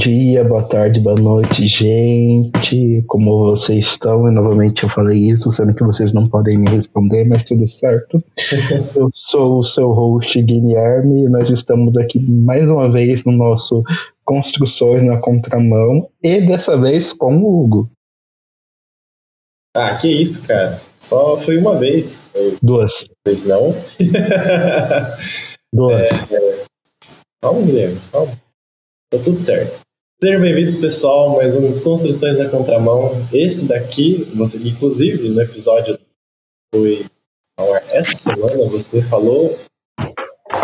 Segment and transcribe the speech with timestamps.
[0.00, 3.04] dia, boa tarde, boa noite, gente.
[3.06, 4.26] Como vocês estão?
[4.26, 8.18] E novamente eu falei isso, sendo que vocês não podem me responder, mas tudo certo.
[8.96, 13.82] eu sou o seu host Guilherme e nós estamos aqui mais uma vez no nosso
[14.24, 17.90] Construções na Contramão e dessa vez com o Hugo.
[19.76, 20.80] Ah, que isso, cara.
[20.98, 22.22] Só foi uma vez.
[22.62, 23.10] Duas.
[23.22, 23.68] Vocês não?
[25.70, 26.10] Duas.
[26.30, 26.64] É, é...
[27.42, 28.32] Calma, Guilherme, calma.
[29.10, 29.89] Tá tudo certo.
[30.22, 33.10] Sejam bem-vindos, pessoal, mais um Construções na Contramão.
[33.32, 35.98] Esse daqui, você, inclusive, no episódio
[36.74, 37.06] foi
[37.90, 39.58] essa semana, você falou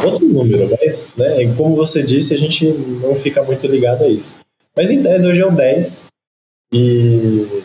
[0.04, 2.66] outro número, mas, né, como você disse, a gente
[3.00, 4.42] não fica muito ligado a isso.
[4.76, 6.08] Mas em tese, hoje é o 10.
[6.74, 7.62] E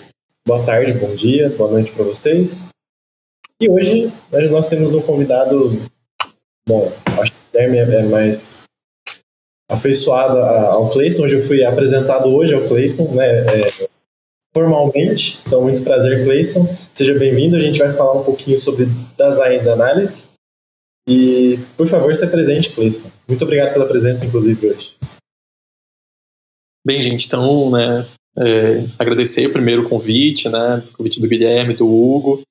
[0.48, 2.70] boa tarde, bom dia, boa noite para vocês.
[3.60, 4.10] E hoje
[4.50, 5.78] nós temos um convidado,
[6.66, 6.90] bom,
[7.20, 8.61] acho que o Guilherme é mais
[9.72, 13.88] afeiçoado ao Clayson, hoje eu fui apresentado hoje ao Clayson, né, é,
[14.54, 18.86] formalmente, então muito prazer, Clayson, seja bem-vindo, a gente vai falar um pouquinho sobre
[19.18, 20.26] design análise,
[21.08, 23.10] e, por favor, se apresente, Clayson.
[23.28, 24.96] Muito obrigado pela presença, inclusive, hoje.
[26.86, 32.42] Bem, gente, então, né, é, agradecer primeiro convite, né, o convite do Guilherme, do Hugo,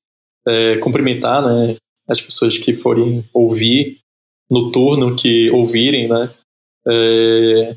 [0.47, 1.77] é, cumprimentar, né,
[2.09, 3.99] as pessoas que forem ouvir
[4.51, 6.31] no turno, que ouvirem, né,
[6.89, 7.77] é,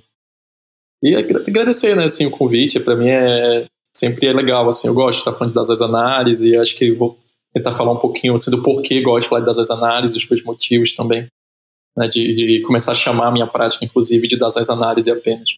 [1.03, 5.17] e agradecer, né, assim, o convite, para mim é sempre é legal, assim, eu gosto
[5.17, 7.17] de estar falando das análises, e acho que vou
[7.53, 10.95] tentar falar um pouquinho, assim, do porquê gosto de falar das análises, os meus motivos
[10.95, 11.27] também,
[11.95, 15.55] né, de, de começar a chamar a minha prática, inclusive, de das análises apenas.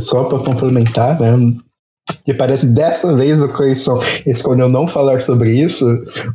[0.00, 1.32] Só para complementar, né?
[2.24, 5.86] Que parece dessa vez o Cleison escolheu não falar sobre isso.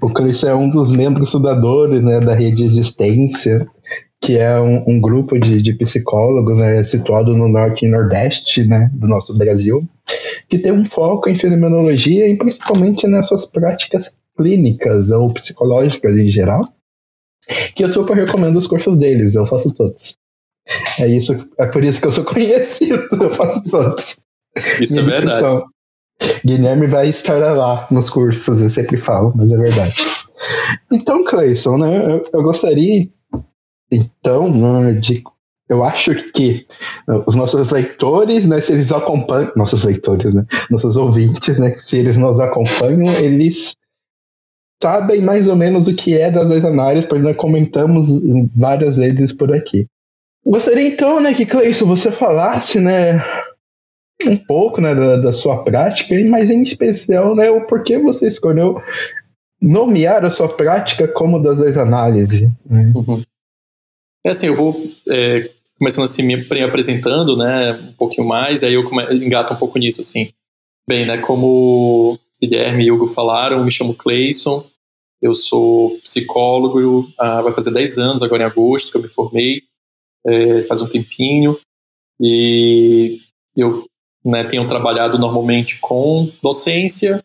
[0.02, 3.66] O Cleison é um dos membros fundadores né, da Rede Existência,
[4.22, 8.90] que é um, um grupo de, de, psicólogos né, situado no norte e nordeste né,
[8.94, 9.88] do nosso Brasil,
[10.50, 16.68] que tem um foco em fenomenologia e principalmente nessas práticas clínicas ou psicológicas em geral,
[17.76, 20.16] que eu super recomendo os cursos deles, eu faço todos.
[21.00, 24.25] É isso, é por isso que eu sou conhecido, eu faço todos.
[24.82, 25.64] Isso é verdade.
[26.46, 29.96] Guilherme vai estar lá nos cursos, eu sempre falo, mas é verdade.
[30.92, 33.08] Então, Clayson, né, eu, eu gostaria,
[33.92, 35.24] então, né, de
[35.68, 36.68] eu acho que
[37.26, 42.18] os nossos leitores, né, se eles acompanham, nossos leitores, né, nossos ouvintes, né, se eles
[42.18, 43.76] nos acompanham, eles
[44.82, 48.08] sabem mais ou menos o que é das análises, pois nós comentamos
[48.56, 49.88] várias vezes por aqui.
[50.46, 53.20] Gostaria então, né, que Cleison, você falasse, né,
[54.24, 58.82] um pouco, né, da, da, sua prática, mas em especial, né, o porquê você escolheu
[59.62, 62.50] nomear a sua prática como das análises.
[62.66, 62.92] Né?
[62.96, 63.22] Uhum.
[64.26, 66.34] É assim, eu vou é, começando assim me
[66.64, 70.32] apresentando, né, um pouquinho mais, aí eu engato um pouco nisso, assim.
[70.88, 74.66] Bem, né, como Guilherme e Hugo falaram, me chamo Cleison,
[75.22, 79.64] eu sou psicólogo, ah, vai fazer 10 anos agora em agosto que eu me formei,
[80.26, 81.58] é, faz um tempinho,
[82.20, 83.20] e
[83.58, 83.86] eu
[84.26, 87.24] né, trabalhado normalmente com docência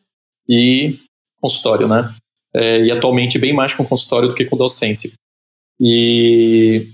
[0.48, 0.98] e
[1.40, 2.12] consultório, né?
[2.54, 5.10] É, e atualmente bem mais com consultório do que com docência.
[5.80, 6.88] E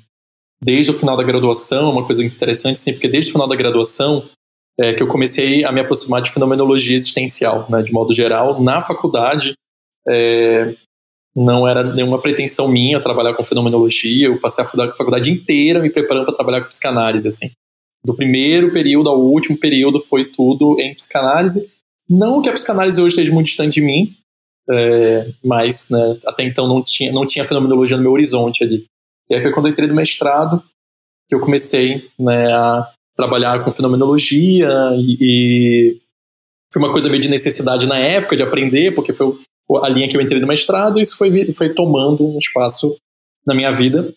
[0.62, 4.22] desde o final da graduação, uma coisa interessante, sim, porque desde o final da graduação
[4.78, 8.62] é que eu comecei a me aproximar de fenomenologia existencial, né, de modo geral.
[8.62, 9.54] Na faculdade,
[10.06, 10.74] é,
[11.34, 16.26] não era nenhuma pretensão minha trabalhar com fenomenologia, eu passei a faculdade inteira me preparando
[16.26, 17.50] para trabalhar com psicanálise, assim.
[18.06, 21.68] Do primeiro período ao último período foi tudo em psicanálise.
[22.08, 24.14] Não que a psicanálise hoje esteja muito distante de mim,
[24.70, 28.86] é, mas né, até então não tinha, não tinha fenomenologia no meu horizonte ali.
[29.28, 30.62] E aí foi quando eu entrei no mestrado
[31.28, 35.96] que eu comecei né, a trabalhar com fenomenologia e, e,
[36.72, 39.36] foi uma coisa meio de necessidade na época de aprender, porque foi
[39.82, 42.96] a linha que eu entrei no mestrado e isso foi, foi tomando um espaço
[43.44, 44.14] na minha vida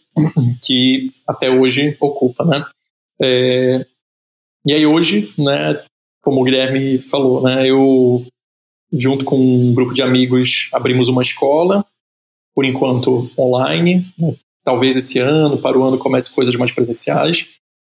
[0.63, 2.63] que até hoje ocupa, né?
[3.21, 3.86] É,
[4.66, 5.81] e aí hoje, né,
[6.21, 8.25] como o Guilherme falou, né, eu
[8.92, 11.86] junto com um grupo de amigos abrimos uma escola,
[12.56, 17.48] por enquanto online, né, talvez esse ano, para o ano comece coisas mais presenciais,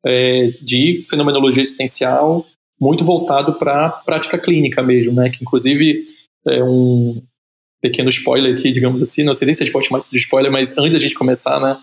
[0.06, 2.46] é, de fenomenologia existencial,
[2.80, 6.06] muito voltado para a prática clínica mesmo, né, que inclusive
[6.48, 7.22] é um
[7.82, 10.18] pequeno spoiler aqui, digamos assim, não sei nem se a gente pode chamar isso de
[10.18, 11.80] spoiler, mas antes da gente começar, né,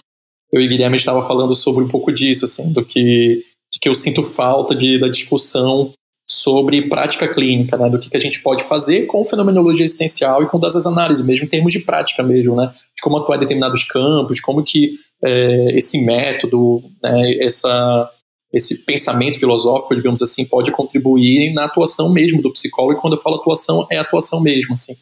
[0.57, 3.43] eu e Guilherme estava falando sobre um pouco disso, assim, do que,
[3.73, 5.93] de que eu sinto falta de, da discussão
[6.29, 10.47] sobre prática clínica, né, do que, que a gente pode fazer com fenomenologia existencial e
[10.47, 13.41] com todas as análises, mesmo em termos de prática mesmo, né, de como atuar em
[13.41, 18.11] determinados campos, como que é, esse método, né, essa,
[18.53, 23.21] esse pensamento filosófico, digamos assim, pode contribuir na atuação mesmo do psicólogo, e quando eu
[23.21, 24.97] falo atuação, é atuação mesmo, assim,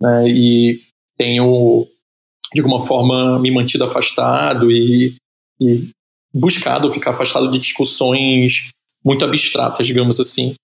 [0.00, 0.78] né, e
[1.16, 1.88] tenho,
[2.54, 5.14] de alguma forma, me mantido afastado e,
[5.60, 5.88] e
[6.32, 8.70] buscado ficar afastado de discussões
[9.04, 10.54] muito abstratas, digamos assim,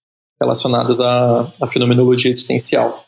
[0.40, 3.04] relacionadas à, à fenomenologia existencial.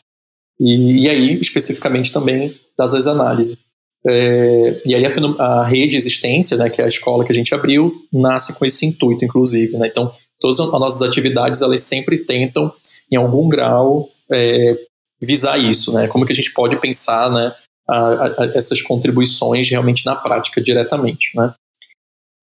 [0.59, 3.57] E, e, aí, especificamente também das análises.
[4.05, 7.53] É, e aí a, a, rede existência, né, que é a escola que a gente
[7.53, 9.77] abriu, nasce com esse intuito, inclusive.
[9.77, 9.87] Né?
[9.87, 12.71] Então, todas as nossas atividades, elas sempre tentam,
[13.11, 14.77] em algum grau, é,
[15.21, 16.07] visar isso, né?
[16.07, 17.53] Como que a gente pode pensar, né,
[17.89, 21.53] a, a, essas contribuições realmente na prática, diretamente, né?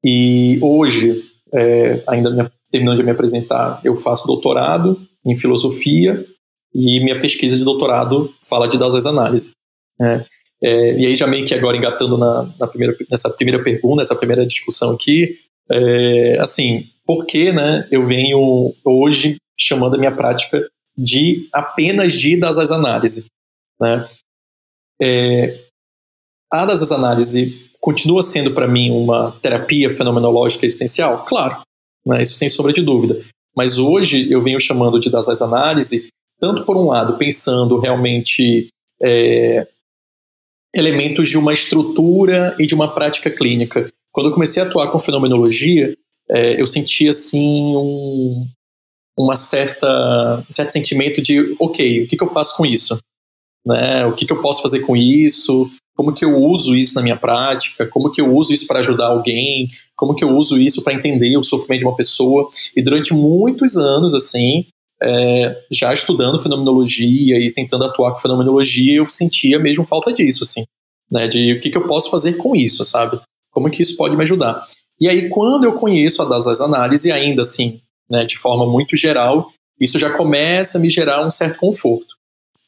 [0.04, 6.26] E hoje, é, ainda terminando de me apresentar, eu faço doutorado em filosofia
[6.74, 9.52] e minha pesquisa de doutorado fala de das análises.
[9.98, 10.24] Né?
[10.62, 14.16] É, e aí já meio que agora engatando na, na, primeira, nessa primeira pergunta, nessa
[14.16, 15.38] primeira discussão aqui,
[15.70, 20.66] é, assim, por que né, eu venho hoje chamando a minha prática
[20.96, 23.26] de apenas de das análises?
[23.80, 24.06] Né?
[25.00, 25.58] É,
[26.52, 31.24] a das análises continua sendo para mim uma terapia fenomenológica existencial?
[31.26, 31.62] Claro,
[32.06, 33.20] né, isso sem sombra de dúvida.
[33.56, 36.08] Mas hoje eu venho chamando de das análise,
[36.40, 38.68] tanto por um lado, pensando realmente
[39.00, 39.66] é,
[40.74, 43.88] elementos de uma estrutura e de uma prática clínica.
[44.12, 45.94] Quando eu comecei a atuar com fenomenologia,
[46.28, 48.46] é, eu sentia assim um,
[49.16, 52.98] uma certa, um certo sentimento de, ok, o que, que eu faço com isso?
[53.66, 54.06] Né?
[54.06, 55.70] O que, que eu posso fazer com isso?
[55.96, 59.06] como que eu uso isso na minha prática, como que eu uso isso para ajudar
[59.06, 62.48] alguém, como que eu uso isso para entender o sofrimento de uma pessoa.
[62.76, 64.66] E durante muitos anos, assim,
[65.00, 70.64] é, já estudando fenomenologia e tentando atuar com fenomenologia, eu sentia mesmo falta disso, assim,
[71.10, 73.20] né, de o que, que eu posso fazer com isso, sabe?
[73.52, 74.64] Como que isso pode me ajudar?
[75.00, 77.80] E aí, quando eu conheço a das análises, ainda assim,
[78.10, 79.50] né, de forma muito geral,
[79.80, 82.13] isso já começa a me gerar um certo conforto.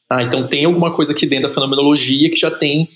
[0.09, 2.89] Ah, então tem alguma coisa aqui dentro da fenomenologia que já tem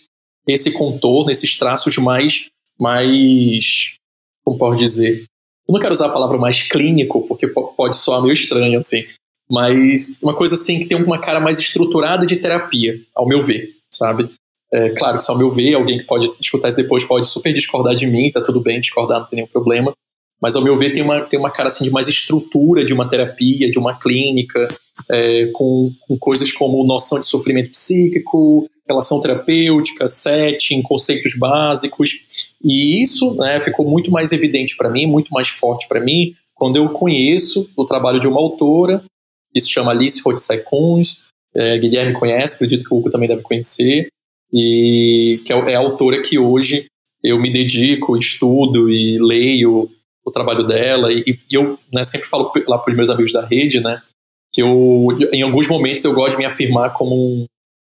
[0.48, 2.50] esse contorno, esses traços mais,
[2.80, 3.96] mais,
[4.44, 5.24] como pode dizer?
[5.68, 9.06] Eu não quero usar a palavra mais clínico, porque pode soar meio estranho, assim,
[9.50, 13.70] mas uma coisa assim que tem uma cara mais estruturada de terapia, ao meu ver,
[13.94, 14.30] sabe?
[14.74, 17.94] É, claro que, ao meu ver, alguém que pode escutar isso depois pode super discordar
[17.94, 19.92] de mim, tá tudo bem discordar, não tem nenhum problema,
[20.42, 23.08] mas ao meu ver tem uma, tem uma cara assim de mais estrutura de uma
[23.08, 24.68] terapia, de uma clínica,
[25.10, 32.26] é, com, com coisas como noção de sofrimento psíquico, relação terapêutica, setting, conceitos básicos.
[32.64, 36.76] E isso né, ficou muito mais evidente para mim, muito mais forte para mim, quando
[36.76, 39.04] eu conheço o trabalho de uma autora,
[39.52, 41.24] que se chama Alice Rothsay Kunz,
[41.56, 44.10] é, Guilherme conhece, acredito que o Hugo também deve conhecer,
[44.54, 46.86] e que é, é a autora que hoje
[47.24, 49.90] eu me dedico, estudo e leio
[50.24, 53.44] o trabalho dela, e, e eu né, sempre falo lá para os meus amigos da
[53.44, 54.00] rede, né,
[54.54, 57.46] que eu, em alguns momentos eu gosto de me afirmar como um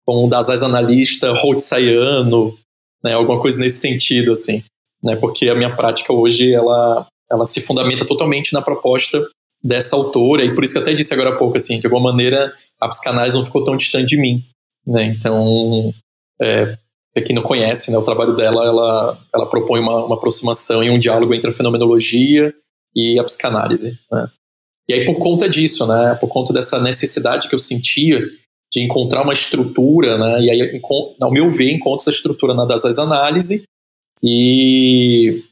[0.04, 2.56] como um Dazais analista Holtzaiano,
[3.02, 4.62] né, alguma coisa nesse sentido, assim,
[5.02, 9.24] né, porque a minha prática hoje, ela, ela se fundamenta totalmente na proposta
[9.62, 12.10] dessa autora, e por isso que eu até disse agora há pouco, assim, de alguma
[12.10, 14.44] maneira a psicanálise não ficou tão distante de mim,
[14.84, 15.94] né, então,
[16.40, 16.76] é,
[17.14, 20.90] para quem não conhece, né, o trabalho dela, ela, ela propõe uma, uma aproximação e
[20.90, 22.52] um diálogo entre a fenomenologia
[22.94, 24.28] e a psicanálise, né.
[24.92, 28.20] E aí, por conta disso, né, por conta dessa necessidade que eu sentia
[28.70, 30.42] de encontrar uma estrutura, né?
[30.42, 30.80] E aí,
[31.18, 33.62] ao meu ver, encontro essa estrutura na das análise
[34.22, 35.42] e,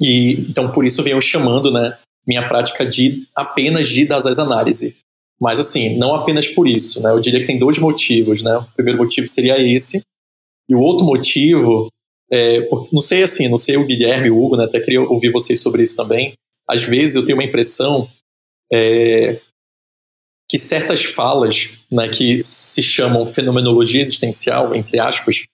[0.00, 1.98] e então por isso venho chamando, né?
[2.26, 4.96] Minha prática de apenas de das análise.
[5.38, 7.10] Mas assim, não apenas por isso, né?
[7.10, 8.56] Eu diria que tem dois motivos, né?
[8.56, 10.00] O primeiro motivo seria esse
[10.70, 11.88] e o outro motivo
[12.32, 14.64] é, porque, não sei assim, não sei o Guilherme, o Hugo, né?
[14.64, 16.32] Até queria ouvir vocês sobre isso também.
[16.66, 18.08] Às vezes eu tenho uma impressão
[18.72, 19.38] é,
[20.48, 25.44] que certas falas, né, que se chamam fenomenologia existencial, entre aspas,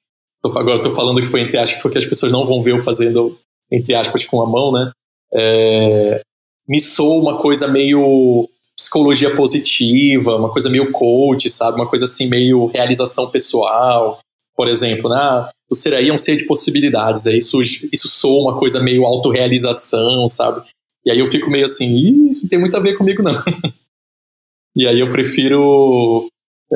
[0.44, 3.38] agora estou falando que foi entre aspas porque as pessoas não vão ver eu fazendo
[3.73, 4.90] entre aspas com a mão, né,
[5.33, 6.21] é,
[6.68, 12.28] me soa uma coisa meio psicologia positiva, uma coisa meio coach, sabe, uma coisa assim
[12.28, 14.21] meio realização pessoal,
[14.56, 18.09] por exemplo, né, ah, o ser aí é um ser de possibilidades, é isso, isso
[18.09, 20.64] soa uma coisa meio autorrealização, sabe,
[21.04, 23.32] e aí eu fico meio assim, isso tem muito a ver comigo não.
[24.76, 26.26] E aí eu prefiro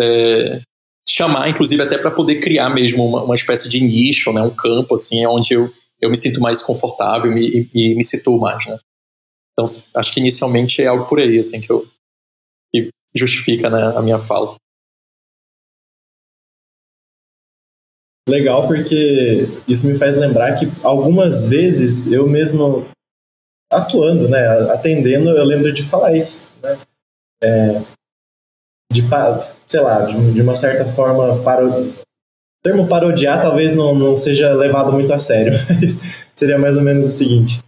[0.01, 0.61] é,
[1.09, 4.95] chamar, inclusive, até para poder criar mesmo uma, uma, espécie de nicho, né, um campo,
[4.95, 5.69] assim, onde eu,
[6.01, 8.79] eu me sinto mais confortável e me, situo mais, né.
[9.53, 11.85] Então, acho que inicialmente é algo por aí, assim, que eu,
[13.17, 14.55] justifica né, a minha fala.
[18.29, 22.87] Legal, porque isso me faz lembrar que algumas vezes eu mesmo
[23.71, 26.79] atuando, né, atendendo, eu lembro de falar isso, né,
[27.43, 27.81] é,
[28.93, 29.03] de,
[29.67, 31.95] sei lá, de, de uma certa forma, paro, o
[32.63, 36.01] termo parodiar talvez não, não seja levado muito a sério, mas
[36.35, 37.61] seria mais ou menos o seguinte,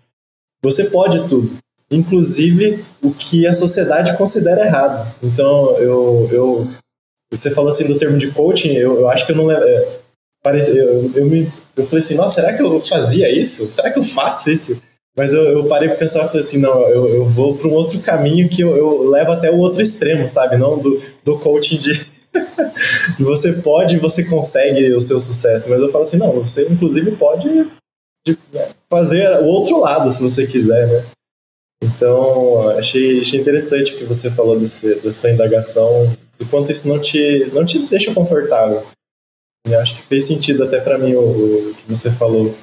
[0.63, 1.57] você pode tudo,
[1.91, 5.11] inclusive o que a sociedade considera errado.
[5.23, 6.71] Então, eu, eu
[7.33, 9.89] você falou assim do termo de coaching, eu, eu acho que eu não é,
[10.43, 13.67] parece, eu, eu, me, eu falei assim, nossa, será que eu fazia isso?
[13.67, 14.83] Será que eu faço isso?
[15.17, 17.99] Mas eu, eu parei para pensar falei assim, não, eu, eu vou para um outro
[18.01, 20.57] caminho que eu, eu levo até o outro extremo, sabe?
[20.57, 22.07] Não do, do coaching de
[23.19, 25.69] você pode você consegue o seu sucesso.
[25.69, 27.49] Mas eu falo assim, não, você inclusive pode
[28.27, 31.05] de, né, fazer o outro lado se você quiser, né?
[31.83, 37.51] Então, achei, achei interessante que você falou desse, dessa indagação, do quanto isso não te,
[37.53, 38.87] não te deixa confortável.
[39.67, 42.55] E acho que fez sentido até para mim o, o, que você falou.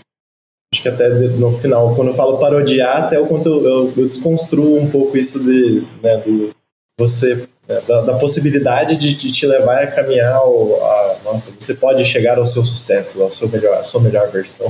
[0.74, 4.78] Acho que até no final, quando eu falo parodiar, até o quanto eu, eu, desconstruo
[4.78, 6.54] um pouco isso de, né, do
[7.00, 11.74] você, né, da, da, possibilidade de, de, te levar a caminhar ao, a, nossa, você
[11.74, 14.68] pode chegar ao seu sucesso, ao seu melhor, à sua melhor versão.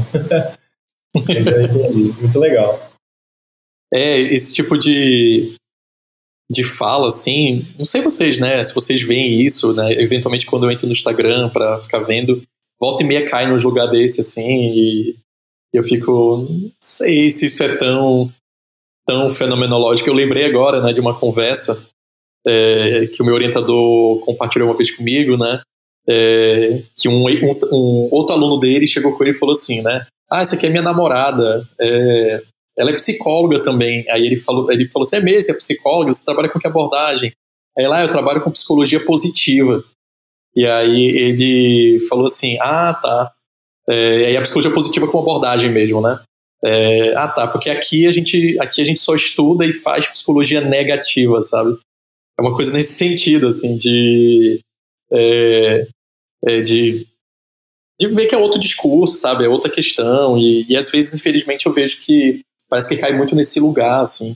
[1.16, 2.92] Muito legal.
[3.92, 5.56] É, esse tipo de,
[6.52, 10.72] de fala, assim, não sei vocês, né, se vocês veem isso, né, eventualmente quando eu
[10.72, 12.44] entro no Instagram para ficar vendo,
[12.80, 15.16] volta e meia cai num lugar desse, assim, e
[15.74, 18.32] eu fico, não sei se isso é tão,
[19.06, 20.10] tão fenomenológico.
[20.10, 21.86] Eu lembrei agora, né, de uma conversa
[22.46, 25.62] é, que o meu orientador compartilhou uma vez comigo, né,
[26.08, 30.06] é, que um, um, um, outro aluno dele chegou com ele e falou assim, né,
[30.30, 32.42] ah, essa aqui é minha namorada, é,
[32.78, 34.06] ela é psicóloga também.
[34.10, 36.14] Aí ele falou, ele falou: Você é mesmo, é psicóloga?
[36.14, 37.32] Você trabalha com que abordagem?
[37.78, 39.84] Aí lá, eu trabalho com psicologia positiva.
[40.56, 43.34] E aí ele falou assim: Ah, tá.
[43.90, 46.20] É, e aí a psicologia positiva com abordagem mesmo, né?
[46.64, 50.60] É, ah, tá, porque aqui a, gente, aqui a gente só estuda e faz psicologia
[50.60, 51.78] negativa, sabe?
[52.38, 54.60] É uma coisa nesse sentido, assim, de.
[55.12, 55.88] É,
[56.46, 57.08] é, de,
[58.00, 59.46] de ver que é outro discurso, sabe?
[59.46, 60.38] É outra questão.
[60.38, 64.36] E, e às vezes, infelizmente, eu vejo que parece que cai muito nesse lugar, assim,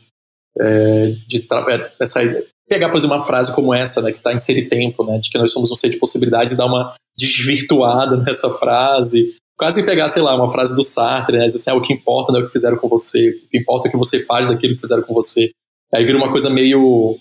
[0.60, 2.22] é, de é, essa,
[2.68, 5.18] pegar, por exemplo, uma frase como essa, né, que está em ser e tempo, né,
[5.20, 9.86] de que nós somos um ser de possibilidades e dar uma desvirtuada nessa frase, quase
[9.86, 12.44] pegar, sei lá, uma frase do Sartre, né, assim, ah, o que importa não é
[12.44, 14.82] o que fizeram com você, o que importa é o que você faz daquilo que
[14.82, 15.52] fizeram com você.
[15.94, 17.16] Aí vira uma coisa meio,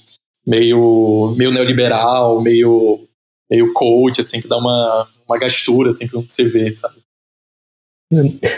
[0.46, 3.06] meio, meio neoliberal, meio,
[3.50, 6.94] meio coach, assim, que dá uma, uma gastura, assim, que você vê, sabe?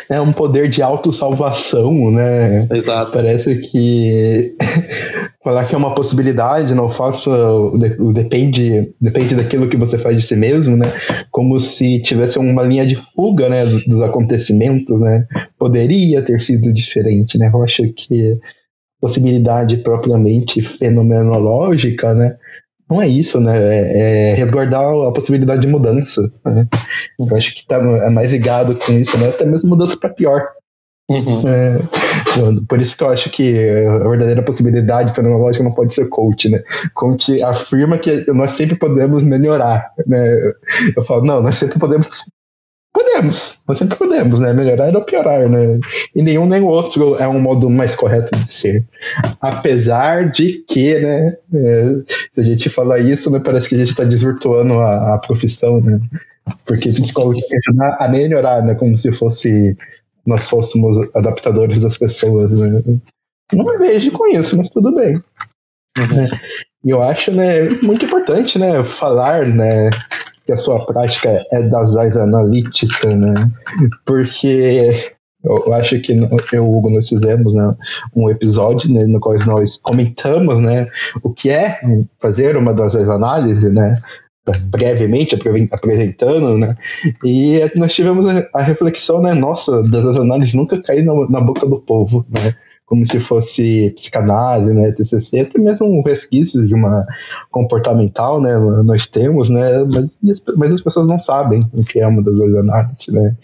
[0.08, 2.66] É um poder de autossalvação, né?
[2.70, 3.12] Exato.
[3.12, 4.56] Parece que
[5.44, 7.30] falar que é uma possibilidade, não faça.
[8.14, 10.90] Depende, depende daquilo que você faz de si mesmo, né?
[11.30, 13.66] Como se tivesse uma linha de fuga, né?
[13.86, 15.26] Dos acontecimentos, né?
[15.58, 17.50] Poderia ter sido diferente, né?
[17.52, 18.38] Eu acho que
[19.02, 22.36] possibilidade propriamente fenomenológica, né?
[22.92, 23.56] Não é isso, né?
[23.58, 26.30] É, é resguardar a possibilidade de mudança.
[26.44, 26.68] Né?
[27.18, 29.28] Eu acho que tá é mais ligado com isso, né?
[29.28, 30.46] Até mesmo mudança para pior.
[31.08, 31.42] Uhum.
[31.46, 31.78] É,
[32.68, 36.62] por isso que eu acho que a verdadeira possibilidade fenomenológica não pode ser coach, né?
[36.94, 40.36] Coach afirma que nós sempre podemos melhorar, né?
[40.94, 42.26] Eu falo, não, nós sempre podemos
[42.92, 44.52] Podemos, nós sempre podemos, né?
[44.52, 45.78] Melhorar ou piorar, né?
[46.14, 48.86] E nenhum nem o outro é um modo mais correto de ser.
[49.40, 51.36] Apesar de que, né?
[51.54, 51.84] É,
[52.34, 55.80] se a gente falar isso, né, parece que a gente está desvirtuando a, a, profissão,
[55.80, 56.00] né?
[56.66, 58.74] Porque psicólogo tem que ajudar a melhorar, né?
[58.74, 59.76] Como se fosse
[60.26, 62.82] nós fôssemos adaptadores das pessoas, né?
[63.52, 65.16] Não me vejo com isso, mas tudo bem.
[65.98, 66.28] Uhum.
[66.84, 69.88] E eu acho, né, muito importante, né, falar, né,
[70.46, 73.34] que a sua prática é das áreas analíticas, né?
[74.04, 77.74] Porque eu acho que eu e o Hugo nós fizemos né,
[78.14, 80.86] um episódio né, no qual nós comentamos né,
[81.22, 81.80] o que é
[82.20, 84.00] fazer uma das análises, né?
[84.64, 85.38] brevemente
[85.70, 86.74] apresentando, né?
[87.24, 89.34] E nós tivemos a reflexão, né?
[89.34, 92.52] Nossa, das análises nunca cair na, na boca do povo, né?
[92.86, 97.06] Como se fosse psicanálise, né, TCC, até mesmo resquícios de uma
[97.50, 100.16] comportamental, né, nós temos, né, mas,
[100.56, 103.36] mas as pessoas não sabem o que é uma das análises, né.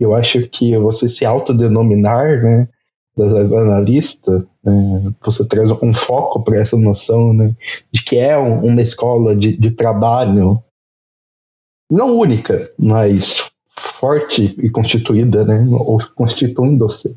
[0.00, 2.68] Eu acho que você se autodenominar, né,
[3.16, 7.54] das analistas, né, você traz um foco para essa noção, né,
[7.92, 10.60] de que é um, uma escola de, de trabalho
[11.88, 17.16] não única, mas forte e constituída, né, ou constituindo-se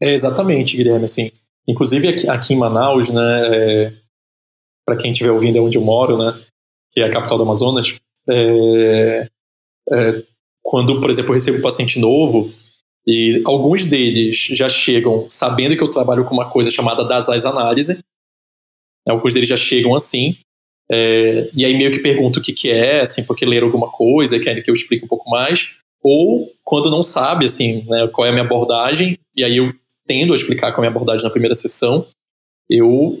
[0.00, 1.04] é, exatamente, Guilherme.
[1.04, 1.30] Assim,
[1.66, 3.92] inclusive aqui, aqui em Manaus, né, é,
[4.86, 6.38] para quem estiver ouvindo é onde eu moro, né,
[6.92, 7.96] que é a capital do Amazonas,
[8.28, 9.28] é,
[9.90, 10.22] é,
[10.62, 12.52] quando, por exemplo, eu recebo um paciente novo
[13.06, 17.98] e alguns deles já chegam sabendo que eu trabalho com uma coisa chamada DASAIS análise,
[19.06, 20.36] alguns deles já chegam assim,
[20.90, 24.40] é, e aí meio que pergunto o que, que é, assim, porque leram alguma coisa,
[24.40, 28.30] querem que eu explique um pouco mais, ou quando não sabe, assim, né, qual é
[28.30, 29.72] a minha abordagem, e aí eu
[30.06, 32.06] tendo a explicar qual é a minha abordagem na primeira sessão,
[32.68, 33.18] eu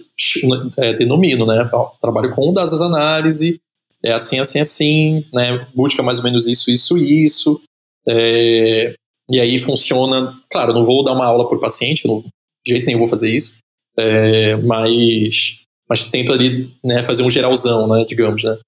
[0.78, 1.68] é, denomino, né,
[2.00, 3.60] trabalho com DASAIS análise,
[4.04, 5.66] é assim, assim, assim, né?
[5.74, 7.62] Busca mais ou menos isso, isso, isso.
[8.06, 8.94] É,
[9.30, 10.38] e aí funciona.
[10.52, 13.56] Claro, não vou dar uma aula por paciente, não, de jeito nenhum vou fazer isso.
[13.98, 18.04] É, mas, mas tento ali né, fazer um geralzão, né?
[18.06, 18.58] Digamos, né?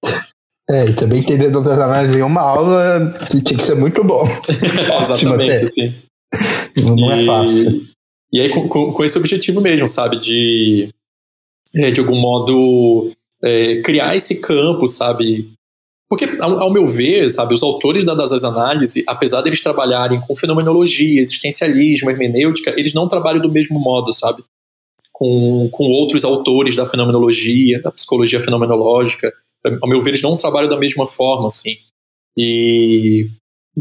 [0.69, 4.27] É, e também entender das análises em uma aula que tinha que ser muito bom.
[5.01, 5.93] Exatamente, assim.
[6.83, 7.81] Não é e, é fácil.
[8.33, 10.17] E aí, com, com, esse objetivo mesmo, sabe?
[10.17, 10.89] De,
[11.73, 15.49] é, de algum modo, é, criar esse campo, sabe?
[16.09, 20.35] Porque, ao, ao, meu ver, sabe, os autores da das análise, apesar deles trabalharem com
[20.35, 24.43] fenomenologia, existencialismo, hermenêutica, eles não trabalham do mesmo modo, sabe?
[25.11, 29.33] Com, com outros autores da fenomenologia, da psicologia fenomenológica.
[29.81, 31.77] Ao meu ver, eles não trabalham da mesma forma, assim.
[32.37, 33.27] E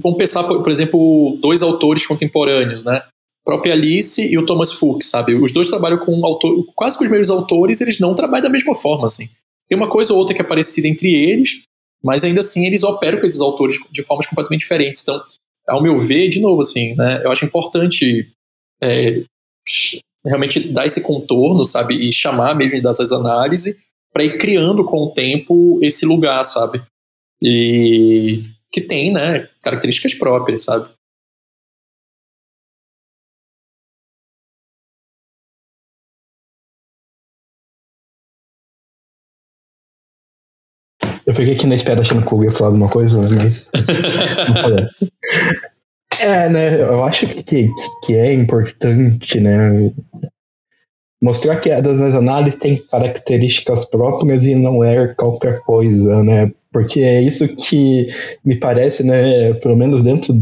[0.02, 2.96] vamos pensar, por, exemplo, dois autores contemporâneos, né?
[2.96, 3.10] A
[3.44, 5.34] própria Alice e o Thomas Fuchs, sabe?
[5.34, 8.74] Os dois trabalham com autor, quase com os mesmos autores, eles não trabalham da mesma
[8.74, 9.28] forma, assim.
[9.68, 11.62] Tem uma coisa ou outra que é parecida entre eles,
[12.02, 15.02] mas ainda assim eles operam com esses autores de formas completamente diferentes.
[15.02, 15.22] Então,
[15.68, 18.30] ao meu ver, de novo, assim, né, eu acho importante
[18.82, 19.22] é,
[20.24, 23.76] realmente dar esse contorno, sabe, e chamar mesmo dessas análises
[24.16, 26.82] para ir criando com o tempo esse lugar, sabe,
[27.42, 30.88] e que tem, né, características próprias, sabe.
[41.26, 43.68] Eu fiquei aqui na espera achando que o Hugo ia falar alguma coisa, mas.
[46.22, 46.80] é, né?
[46.80, 47.68] Eu acho que,
[48.02, 49.92] que é importante, né?
[51.22, 56.50] Mostrar que a das análises tem características próprias e não é qualquer coisa, né?
[56.70, 58.06] Porque é isso que
[58.44, 59.54] me parece, né?
[59.54, 60.34] Pelo menos dentro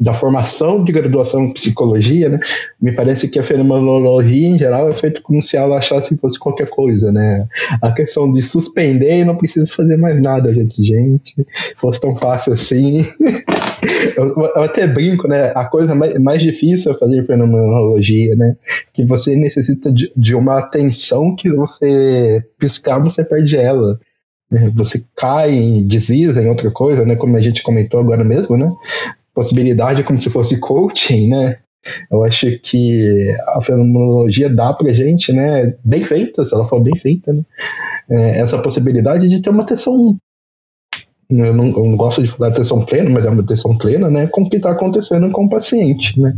[0.00, 2.40] da formação de graduação em psicologia, né,
[2.80, 6.38] me parece que a fenomenologia em geral é feita como se ela achasse que fosse
[6.38, 7.46] qualquer coisa, né?
[7.82, 10.82] A questão de suspender e não precisa fazer mais nada, gente.
[10.82, 13.04] Gente, fosse tão fácil assim.
[14.16, 15.52] eu, eu, até brinco, né?
[15.54, 18.56] A coisa mais, mais difícil é fazer fenomenologia, né?
[18.92, 23.98] Que você necessita de, de uma atenção que você piscar, você perde ela
[24.50, 24.70] né?
[24.74, 27.16] você cai, desliza em outra coisa, né?
[27.16, 28.70] Como a gente comentou agora mesmo, né?
[29.34, 31.56] possibilidade como se fosse coaching, né?
[32.10, 36.94] Eu acho que a fenomenologia dá pra gente, né, bem feita, se ela for bem
[36.94, 37.42] feita, né,
[38.10, 40.18] é, essa possibilidade de ter uma atenção
[41.30, 44.26] eu não, eu não, gosto de falar atenção plena, mas é uma atenção plena, né,
[44.26, 46.36] com o que está acontecendo com o paciente, né.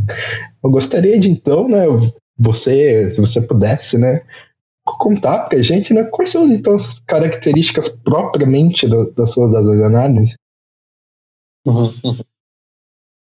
[0.63, 1.85] Eu gostaria de, então, né,
[2.37, 4.21] você, se você pudesse, né,
[4.99, 10.35] contar pra gente, né, quais são, então, as características propriamente das, das suas das análises.
[11.65, 11.93] Uhum.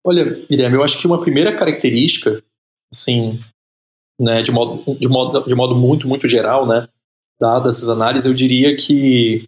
[0.05, 2.43] Olha, Guilherme, eu acho que uma primeira característica,
[2.93, 3.41] assim,
[4.21, 6.87] né, de modo, de modo, de modo muito, muito geral, né,
[7.41, 9.45] dadas essas análises, eu diria que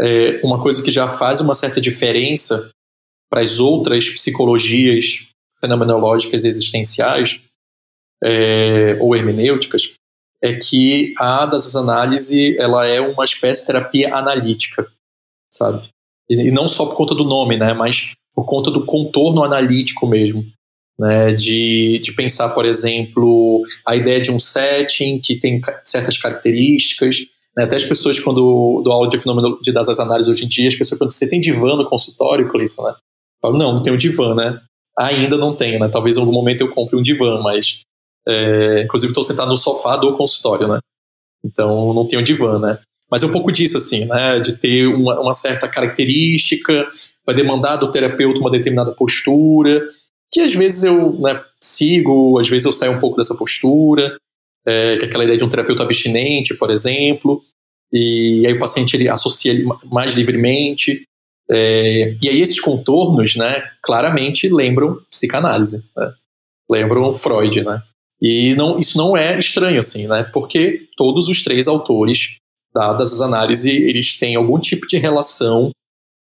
[0.00, 2.70] é, uma coisa que já faz uma certa diferença
[3.30, 5.28] para as outras psicologias
[5.60, 7.42] fenomenológicas existenciais
[8.22, 9.94] é, ou hermenêuticas
[10.42, 14.90] é que a análise ela é uma espécie de terapia analítica,
[15.52, 15.88] sabe?
[16.28, 20.06] E, e não só por conta do nome, né, mas por conta do contorno analítico
[20.06, 20.44] mesmo.
[20.98, 27.26] Né, de, de pensar, por exemplo, a ideia de um setting que tem certas características.
[27.56, 30.68] Né, até as pessoas, quando do aula de fenômeno de das análises hoje em dia,
[30.68, 32.84] as pessoas perguntam: você tem divã no consultório, Cleison?
[32.84, 32.94] Né?
[33.42, 34.60] Falo, não, não tenho divã, né?
[34.98, 35.88] Ainda não tenho, né?
[35.88, 37.80] Talvez em algum momento eu compre um divã, mas.
[38.28, 40.78] É, inclusive, estou sentado no sofá do consultório, né?
[41.44, 42.78] Então, não tenho divã, né?
[43.10, 44.38] Mas é um pouco disso, assim, né?
[44.38, 46.86] De ter uma, uma certa característica,
[47.26, 49.86] vai demandar do terapeuta uma determinada postura,
[50.32, 54.16] que às vezes eu né, sigo, às vezes eu saio um pouco dessa postura,
[54.70, 57.42] é, que é aquela ideia de um terapeuta abstinente, por exemplo,
[57.92, 59.54] e aí o paciente ele associa
[59.90, 61.02] mais livremente.
[61.50, 66.12] É, e aí esses contornos, né, claramente lembram psicanálise, né?
[66.70, 67.82] lembram Freud, né?
[68.22, 70.22] E não, isso não é estranho, assim, né?
[70.22, 72.36] Porque todos os três autores,
[72.72, 75.72] dadas as análises, eles têm algum tipo de relação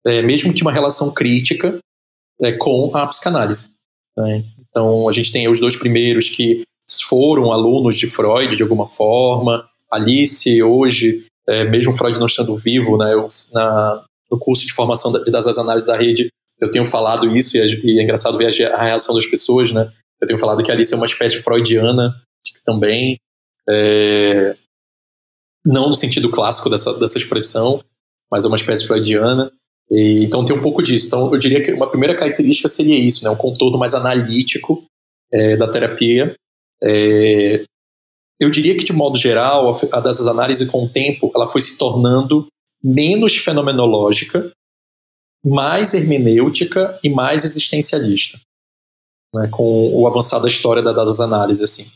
[0.08, 1.80] é, mesmo que uma relação crítica
[2.42, 3.72] é, com a psicanálise.
[4.16, 4.46] Né?
[4.70, 6.64] Então, a gente tem os dois primeiros que
[7.08, 9.68] foram alunos de Freud de alguma forma.
[9.92, 15.12] Alice, hoje, é, mesmo Freud não estando vivo, né, eu, na, no curso de formação
[15.12, 18.76] das análises da rede, eu tenho falado isso e é, e é engraçado ver a,
[18.76, 19.92] a, reação das pessoas, né?
[20.20, 22.16] Eu tenho falado que Alice é uma espécie freudiana
[22.66, 23.18] também,
[23.70, 24.56] é,
[25.66, 27.82] não no sentido clássico dessa, dessa expressão,
[28.32, 29.52] mas é uma espécie freudiana.
[29.90, 31.08] E, então tem um pouco disso.
[31.08, 33.30] Então eu diria que uma primeira característica seria isso, né?
[33.30, 34.84] Um contorno mais analítico
[35.32, 36.36] é, da terapia.
[36.84, 37.64] É,
[38.40, 41.78] eu diria que de modo geral a, dessas análises com o tempo ela foi se
[41.78, 42.48] tornando
[42.84, 44.52] menos fenomenológica,
[45.44, 48.40] mais hermenêutica e mais existencialista,
[49.34, 51.92] né, com o avançar da história das análises assim.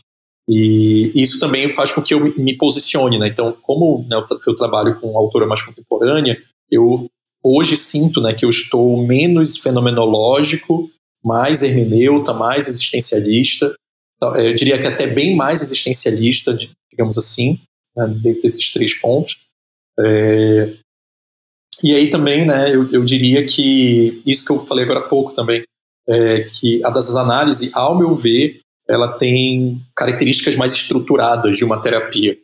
[0.48, 3.28] E isso também faz com que eu me posicione, né?
[3.28, 4.16] Então, como né,
[4.46, 6.40] eu, trabalho com autora mais contemporânea,
[6.70, 7.06] eu
[7.42, 10.90] hoje sinto, né, que eu estou menos fenomenológico,
[11.24, 13.72] mais hermeneuta, mais existencialista.
[14.22, 16.56] Então, eu diria que até bem mais existencialista,
[16.88, 17.58] digamos assim,
[17.96, 19.40] né, dentro desses três pontos.
[19.98, 20.74] É,
[21.82, 25.32] e aí também, né, eu, eu, diria que isso que eu falei agora há pouco
[25.34, 25.64] também,
[26.08, 31.80] é, que a das análises, ao meu ver, ela tem características mais estruturadas de uma
[31.80, 32.38] terapia,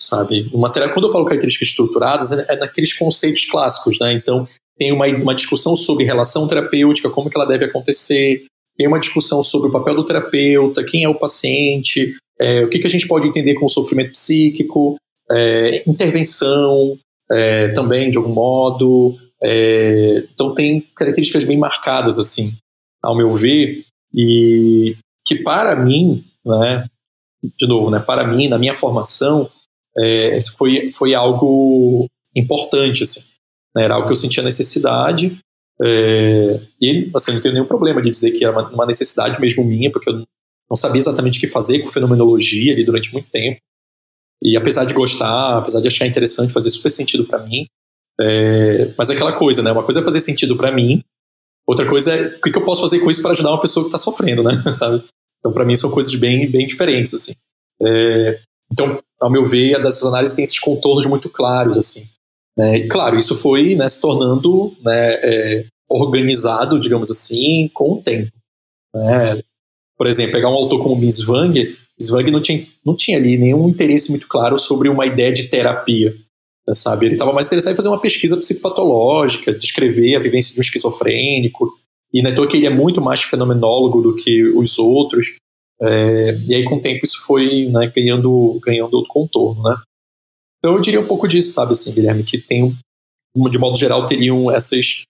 [0.00, 0.48] sabe?
[0.52, 4.12] Uma terapia, quando eu falo características estruturadas, é, é naqueles conceitos clássicos, né?
[4.12, 4.46] Então,
[4.78, 9.42] tem uma, uma discussão sobre relação terapêutica, como que ela deve acontecer, tem uma discussão
[9.42, 13.08] sobre o papel do terapeuta, quem é o paciente, é, o que, que a gente
[13.08, 14.96] pode entender com sofrimento psíquico,
[15.30, 16.98] é, intervenção
[17.30, 19.16] é, também, de algum modo.
[19.42, 22.54] É, então tem características bem marcadas, assim,
[23.02, 23.84] ao meu ver,
[24.14, 26.86] e que para mim, né,
[27.42, 29.50] de novo, né, para mim, na minha formação,
[29.98, 33.28] é, foi, foi algo importante, assim.
[33.74, 35.38] Né, era algo que eu sentia necessidade,
[35.82, 39.90] é, e assim, não tenho nenhum problema de dizer que era uma, necessidade mesmo minha,
[39.90, 40.24] porque eu
[40.68, 43.60] não sabia exatamente o que fazer com fenomenologia ali durante muito tempo.
[44.42, 47.66] E apesar de gostar, apesar de achar interessante, fazer super sentido para mim,
[48.20, 49.70] é, mas é aquela coisa, né?
[49.72, 51.02] Uma coisa é fazer sentido para mim,
[51.66, 53.88] outra coisa é o que eu posso fazer com isso para ajudar uma pessoa que
[53.88, 54.62] está sofrendo, né?
[54.72, 55.04] Sabe?
[55.38, 57.34] Então, para mim, são coisas bem, bem diferentes, assim.
[57.82, 58.40] É,
[58.72, 62.08] então, ao meu ver, dessas análises tem esses contornos muito claros, assim.
[62.56, 62.78] Né?
[62.78, 68.30] E, claro, isso foi né, se tornando né, é, organizado, digamos assim, com o tempo.
[68.94, 69.40] Né?
[69.96, 73.68] Por exemplo, pegar um autor como Miss Wang, Svang não tinha, não tinha ali nenhum
[73.68, 76.14] interesse muito claro sobre uma ideia de terapia,
[76.74, 77.06] sabe?
[77.06, 81.72] Ele estava mais interessado em fazer uma pesquisa psicopatológica, descrever a vivência de um esquizofrênico,
[82.12, 85.36] e não é que ele é muito mais fenomenólogo do que os outros,
[85.80, 89.76] é, e aí com o tempo isso foi né, ganhando, ganhando outro contorno, né?
[90.58, 92.76] Então eu diria um pouco disso, sabe, assim, Guilherme, que tem,
[93.50, 95.02] de modo geral, teriam essas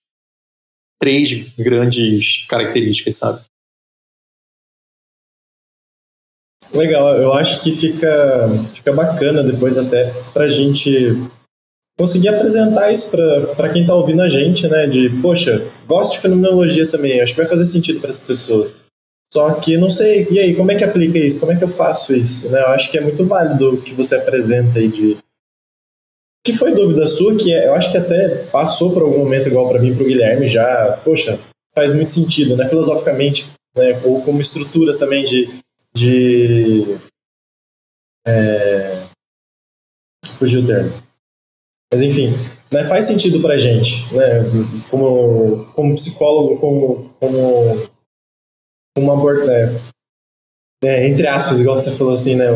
[1.00, 3.44] três grandes características, sabe?
[6.72, 11.14] Legal, eu acho que fica, fica bacana depois até pra gente
[11.98, 14.86] conseguir apresentar isso para quem tá ouvindo a gente, né?
[14.86, 18.76] De, poxa, gosto de fenomenologia também, acho que vai fazer sentido para as pessoas.
[19.32, 21.40] Só que não sei, e aí, como é que aplica isso?
[21.40, 22.48] Como é que eu faço isso?
[22.50, 22.60] Né?
[22.60, 25.16] Eu acho que é muito válido o que você apresenta aí de.
[26.46, 29.68] Que foi dúvida sua, que é, eu acho que até passou por algum momento igual
[29.68, 31.40] para mim para o Guilherme já, poxa,
[31.74, 32.68] faz muito sentido, né?
[32.68, 34.00] Filosoficamente, né?
[34.04, 35.48] Ou como estrutura também de
[35.92, 36.98] de.
[38.28, 39.02] É,
[40.38, 40.92] fugiu o termo.
[41.92, 42.28] Mas enfim,
[42.70, 44.42] né, faz sentido pra gente, né,
[44.90, 47.88] como, como psicólogo, como, como
[48.98, 49.76] uma abordagem,
[50.84, 52.46] é, é, entre aspas, igual você falou assim, né,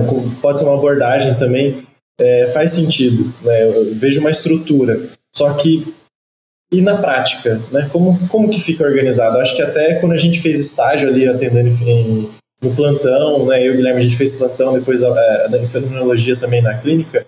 [0.42, 1.86] pode ser uma abordagem também,
[2.20, 5.00] é, faz sentido, né, eu vejo uma estrutura,
[5.34, 5.94] só que
[6.72, 9.38] e na prática, né, como, como que fica organizado?
[9.38, 12.30] Acho que até quando a gente fez estágio ali atendendo em,
[12.62, 13.60] no plantão, né?
[13.60, 17.26] Eu e o Guilherme, a gente fez plantão, depois a, a, fenomenologia também na clínica.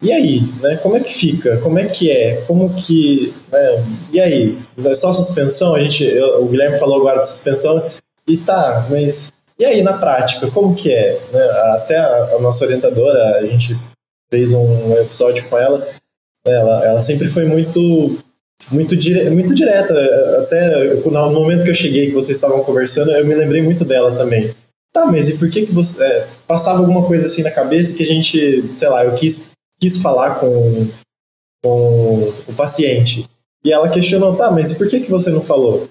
[0.00, 0.76] E aí, né?
[0.76, 1.58] Como é que fica?
[1.58, 2.42] Como é que é?
[2.46, 3.34] Como que.
[3.52, 3.84] Né?
[4.12, 4.58] E aí?
[4.84, 5.74] É só suspensão?
[5.74, 7.84] A gente, eu, o Guilherme falou agora de suspensão.
[8.26, 9.32] E tá, mas.
[9.58, 11.18] E aí, na prática, como que é?
[11.32, 11.42] Né?
[11.74, 13.76] Até a, nossa orientadora, a gente
[14.30, 15.86] fez um episódio com ela.
[16.46, 18.18] Ela, ela sempre foi muito
[18.70, 19.94] muito, dire, muito direta.
[20.42, 24.16] Até no momento que eu cheguei, que vocês estavam conversando, eu me lembrei muito dela
[24.16, 24.54] também.
[24.92, 26.02] Tá, mas e por que que você...
[26.02, 29.98] É, passava alguma coisa assim na cabeça que a gente, sei lá, eu quis, quis
[29.98, 30.88] falar com,
[31.62, 33.28] com o paciente.
[33.64, 35.88] E ela questionou, tá, mas e por que que você não falou?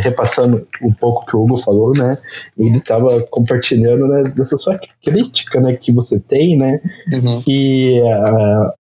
[0.00, 2.16] Repassando um pouco o que o Hugo falou, né?
[2.58, 6.80] Ele estava compartilhando né, dessa sua crítica, né, que você tem, né?
[7.12, 7.42] Uhum.
[7.46, 8.72] E uh,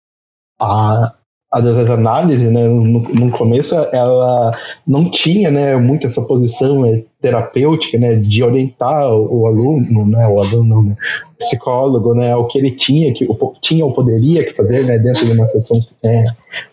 [0.61, 1.18] a, a
[1.51, 4.53] das análises, né, no, no, começo ela
[4.87, 10.29] não tinha, né, muito essa posição né, terapêutica, né, de orientar o, o, aluno, né,
[10.29, 10.97] o aluno, né,
[11.39, 15.33] psicólogo, né, o que ele tinha, que, o, tinha ou poderia fazer, né, dentro de
[15.33, 16.25] uma sessão, é,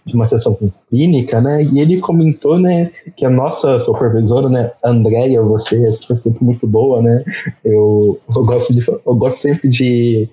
[0.06, 0.58] de uma sessão
[0.90, 6.44] clínica, né, e ele comentou, né, que a nossa supervisora, né, Andréia, você é sempre
[6.44, 7.24] muito boa, né,
[7.64, 10.30] eu, eu, gosto de, eu gosto sempre de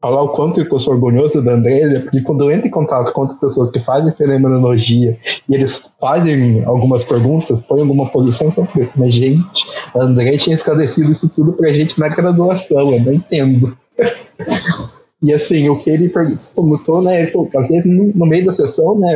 [0.00, 3.22] falar o quanto eu sou orgulhoso da Andréia, porque quando eu entro em contato com
[3.22, 8.92] outras pessoas que fazem fenomenologia e eles fazem algumas perguntas, põem alguma posição, são penso,
[8.96, 13.76] mas gente, a Andréia tinha esclarecido isso tudo pra gente na graduação, eu não entendo.
[15.22, 17.22] E assim, o que ele perguntou, né?
[17.22, 19.14] Ele falou, às vezes no meio da sessão, né?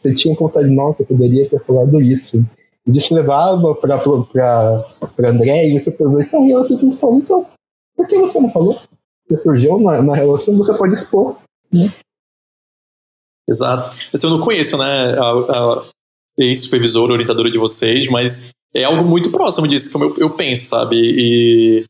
[0.00, 2.42] Você tinha vontade, nossa, eu poderia ter falado isso.
[2.86, 4.84] E isso levava pra, pra,
[5.16, 7.46] pra André e você falou, então, e ela sempre falou, então,
[7.96, 8.78] por que você não falou?
[9.32, 11.36] Você surgiu na, na relação, você pode expor,
[11.72, 11.92] né?
[13.48, 13.90] Exato.
[14.12, 15.84] Assim, eu não conheço, né, a, a
[16.38, 20.96] ex-supervisora, orientadora de vocês, mas é algo muito próximo disso, como eu, eu penso, sabe?
[20.96, 21.84] E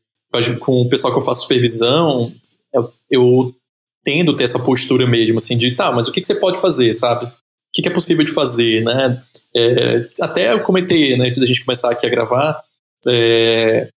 [0.59, 2.33] com o pessoal que eu faço supervisão,
[2.73, 3.55] eu, eu
[4.03, 6.93] tendo ter essa postura mesmo, assim, de tá, mas o que, que você pode fazer,
[6.93, 7.25] sabe?
[7.25, 7.31] O
[7.73, 9.21] que, que é possível de fazer, né?
[9.55, 12.59] É, até eu comentei, né, antes da gente começar aqui a gravar,
[13.07, 13.89] é,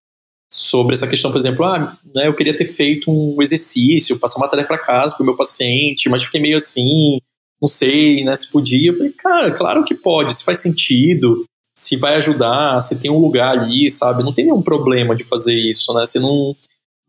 [0.67, 4.49] sobre essa questão, por exemplo, ah, né, eu queria ter feito um exercício, passar uma
[4.49, 7.19] tarefa para casa para o meu paciente, mas fiquei meio assim,
[7.61, 8.91] não sei, né, se podia.
[8.91, 13.19] Eu falei, cara, claro que pode, se faz sentido, se vai ajudar, se tem um
[13.19, 14.23] lugar ali, sabe?
[14.23, 16.05] Não tem nenhum problema de fazer isso, né?
[16.05, 16.55] Você não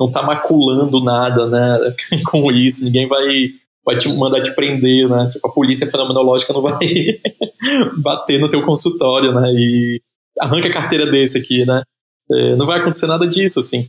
[0.01, 1.95] não tá maculando nada, né,
[2.31, 3.51] com isso, ninguém vai
[3.85, 5.31] vai te mandar te prender, né?
[5.33, 6.79] Tipo, a polícia fenomenológica não vai
[7.97, 9.51] bater no teu consultório, né?
[9.53, 10.01] E
[10.39, 11.83] arranca a carteira desse aqui, né?
[12.31, 13.87] É, não vai acontecer nada disso, assim.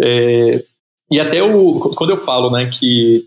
[0.00, 0.64] É,
[1.10, 3.26] e até o, quando eu falo, né, que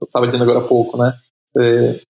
[0.00, 1.14] eu estava dizendo agora há pouco, né?
[1.56, 2.00] É,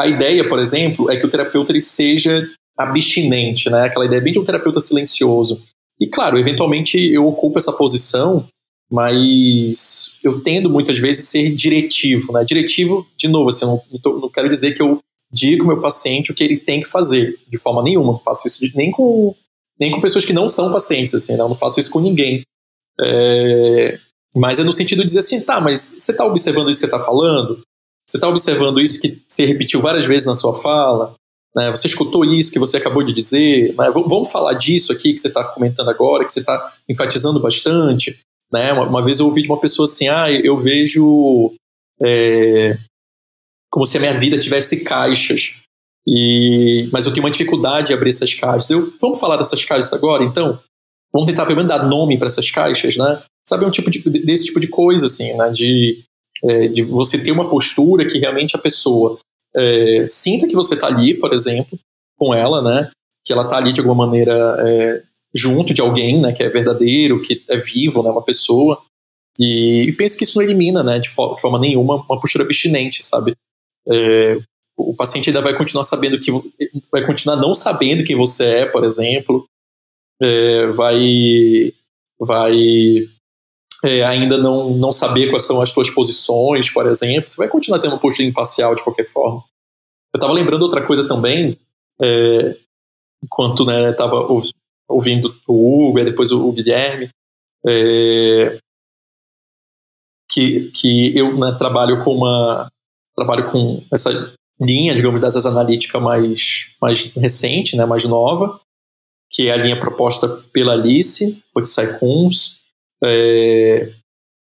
[0.00, 3.82] a ideia, por exemplo, é que o terapeuta ele seja abstinente, né?
[3.82, 5.62] Aquela ideia bem de um terapeuta silencioso.
[6.00, 8.48] E claro, eventualmente eu ocupo essa posição
[8.92, 12.44] mas eu tendo muitas vezes ser diretivo, né?
[12.44, 14.98] Diretivo, de novo, assim, não, não quero dizer que eu
[15.32, 18.12] digo ao meu paciente o que ele tem que fazer, de forma nenhuma.
[18.12, 19.34] Não faço isso nem com,
[19.78, 21.50] nem com pessoas que não são pacientes, assim, não, né?
[21.50, 22.42] não faço isso com ninguém.
[23.00, 23.98] É,
[24.34, 26.94] mas é no sentido de dizer assim, tá, mas você está observando isso que você
[26.94, 27.62] está falando?
[28.08, 31.14] Você está observando isso que você repetiu várias vezes na sua fala?
[31.54, 31.70] Né?
[31.70, 33.74] Você escutou isso que você acabou de dizer?
[33.74, 33.90] Né?
[33.90, 38.18] Vamos falar disso aqui que você está comentando agora, que você está enfatizando bastante?
[38.52, 38.72] Né?
[38.72, 41.54] Uma, uma, vez eu ouvi de uma pessoa assim, ah, eu vejo
[42.00, 42.76] é,
[43.70, 45.61] como se a minha vida tivesse caixas,
[46.06, 48.70] e, mas eu tenho uma dificuldade de abrir essas caixas.
[48.70, 50.58] Eu, vamos falar dessas caixas agora, então?
[51.12, 53.22] Vamos tentar pelo menos dar nome para essas caixas, né?
[53.48, 55.50] Sabe, é um tipo de, desse tipo de coisa, assim, né?
[55.50, 56.02] De,
[56.44, 59.18] é, de você ter uma postura que realmente a pessoa
[59.54, 61.78] é, sinta que você está ali, por exemplo,
[62.18, 62.90] com ela, né?
[63.24, 65.02] Que ela está ali de alguma maneira é,
[65.34, 68.82] junto de alguém, né, que é verdadeiro, que é vivo, né, uma pessoa.
[69.38, 73.02] E, e penso que isso não elimina, né, de, de forma nenhuma, uma postura abstinente,
[73.02, 73.34] sabe?
[73.88, 74.38] É,
[74.90, 76.30] o paciente ainda vai continuar sabendo que
[76.90, 79.46] vai continuar não sabendo quem você é, por exemplo,
[80.20, 81.72] é, vai
[82.18, 82.56] vai
[83.84, 87.80] é, ainda não, não saber quais são as suas posições, por exemplo, você vai continuar
[87.80, 89.42] tendo uma postura imparcial de qualquer forma.
[90.14, 91.58] Eu estava lembrando outra coisa também,
[92.00, 92.56] é,
[93.24, 94.28] enquanto né, estava
[94.88, 97.10] ouvindo o Hugo e depois o, Guilherme,
[97.66, 98.58] é,
[100.30, 102.68] que, que eu né, trabalho com uma
[103.14, 108.60] trabalho com essa linha, digamos, dessas analítica mais, mais recente, né, mais nova,
[109.30, 112.62] que é a linha proposta pela Alice Otsai Kunz,
[113.02, 113.92] é,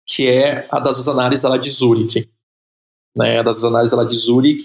[0.06, 2.28] que é a das análises lá de Zurich.
[3.16, 4.64] Né, a das análises lá de Zurich,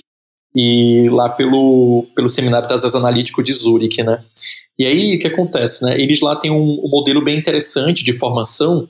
[0.56, 4.24] e lá pelo, pelo Seminário das Analítico de Zurich, né?
[4.78, 6.00] E aí, o que acontece, né?
[6.00, 8.90] Eles lá têm um, um modelo bem interessante de formação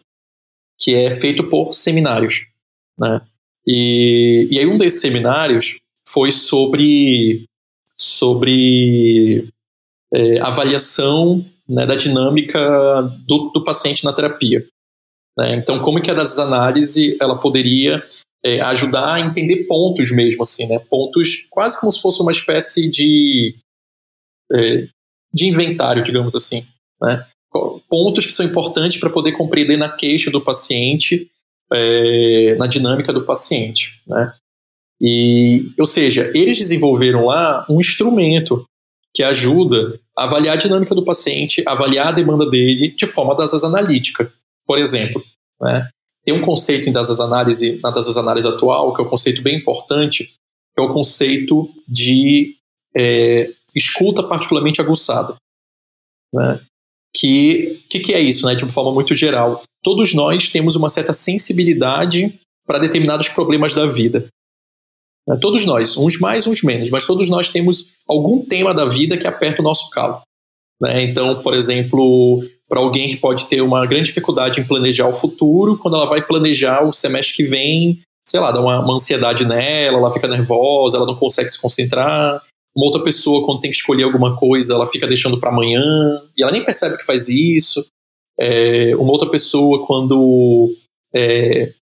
[0.80, 2.48] que é feito por seminários,
[2.98, 3.22] né?
[3.68, 5.80] E, e aí um desses seminários
[6.12, 7.46] foi sobre,
[7.98, 9.48] sobre
[10.14, 12.60] é, avaliação né, da dinâmica
[13.26, 14.66] do, do paciente na terapia.
[15.38, 15.56] Né?
[15.56, 18.04] Então, como que a análise ela poderia
[18.44, 20.80] é, ajudar a entender pontos mesmo, assim, né?
[20.80, 23.56] Pontos quase como se fosse uma espécie de
[24.52, 24.88] é,
[25.34, 26.66] de inventário, digamos assim.
[27.02, 27.26] Né?
[27.90, 31.30] Pontos que são importantes para poder compreender na queixa do paciente,
[31.72, 34.02] é, na dinâmica do paciente.
[34.06, 34.34] Né?
[35.02, 38.64] E, ou seja, eles desenvolveram lá um instrumento
[39.14, 43.64] que ajuda a avaliar a dinâmica do paciente, avaliar a demanda dele de forma das
[43.64, 44.32] analítica.
[44.66, 45.24] Por exemplo,
[45.60, 45.90] né?
[46.24, 49.58] tem um conceito em das análise, na das análise atual, que é um conceito bem
[49.58, 52.56] importante, que é o conceito de
[52.96, 55.36] é, escuta particularmente aguçada.
[56.32, 56.60] Né?
[57.14, 58.56] Que que, que é isso, né?
[58.56, 59.64] De uma forma muito geral.
[59.84, 64.30] Todos nós temos uma certa sensibilidade para determinados problemas da vida.
[65.28, 65.38] Né?
[65.42, 69.28] Todos nós, uns mais, uns menos, mas todos nós temos algum tema da vida que
[69.28, 70.22] aperta o nosso calo.
[70.82, 71.04] Né?
[71.04, 75.78] Então, por exemplo, para alguém que pode ter uma grande dificuldade em planejar o futuro,
[75.78, 79.98] quando ela vai planejar o semestre que vem, sei lá, dá uma, uma ansiedade nela,
[79.98, 82.42] ela fica nervosa, ela não consegue se concentrar.
[82.76, 85.82] Uma outra pessoa, quando tem que escolher alguma coisa, ela fica deixando para amanhã
[86.38, 87.86] e ela nem percebe que faz isso.
[88.40, 90.74] É, uma outra pessoa, quando
[91.14, 91.74] é,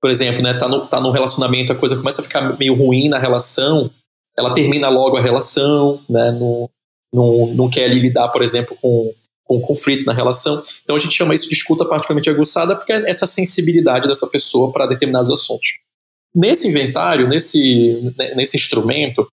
[0.00, 3.08] por exemplo, né, tá no, tá no relacionamento, a coisa começa a ficar meio ruim
[3.08, 3.90] na relação,
[4.36, 6.70] ela termina logo a relação, né, não,
[7.12, 9.12] não, não quer ali lidar, por exemplo, com,
[9.44, 10.62] com conflito na relação.
[10.84, 14.72] Então a gente chama isso de escuta particularmente aguçada, porque é essa sensibilidade dessa pessoa
[14.72, 15.78] para determinados assuntos.
[16.34, 19.26] Nesse inventário, nesse, né, nesse instrumento,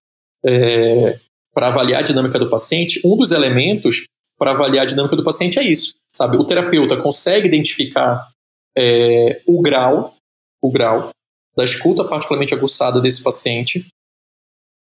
[0.44, 1.18] é,
[1.54, 4.04] para avaliar a dinâmica do paciente, um dos elementos
[4.38, 6.36] para avaliar a dinâmica do paciente é isso, sabe?
[6.36, 8.28] O terapeuta consegue identificar
[8.76, 10.15] é, o grau
[10.62, 11.10] o grau
[11.56, 13.86] da escuta particularmente aguçada desse paciente,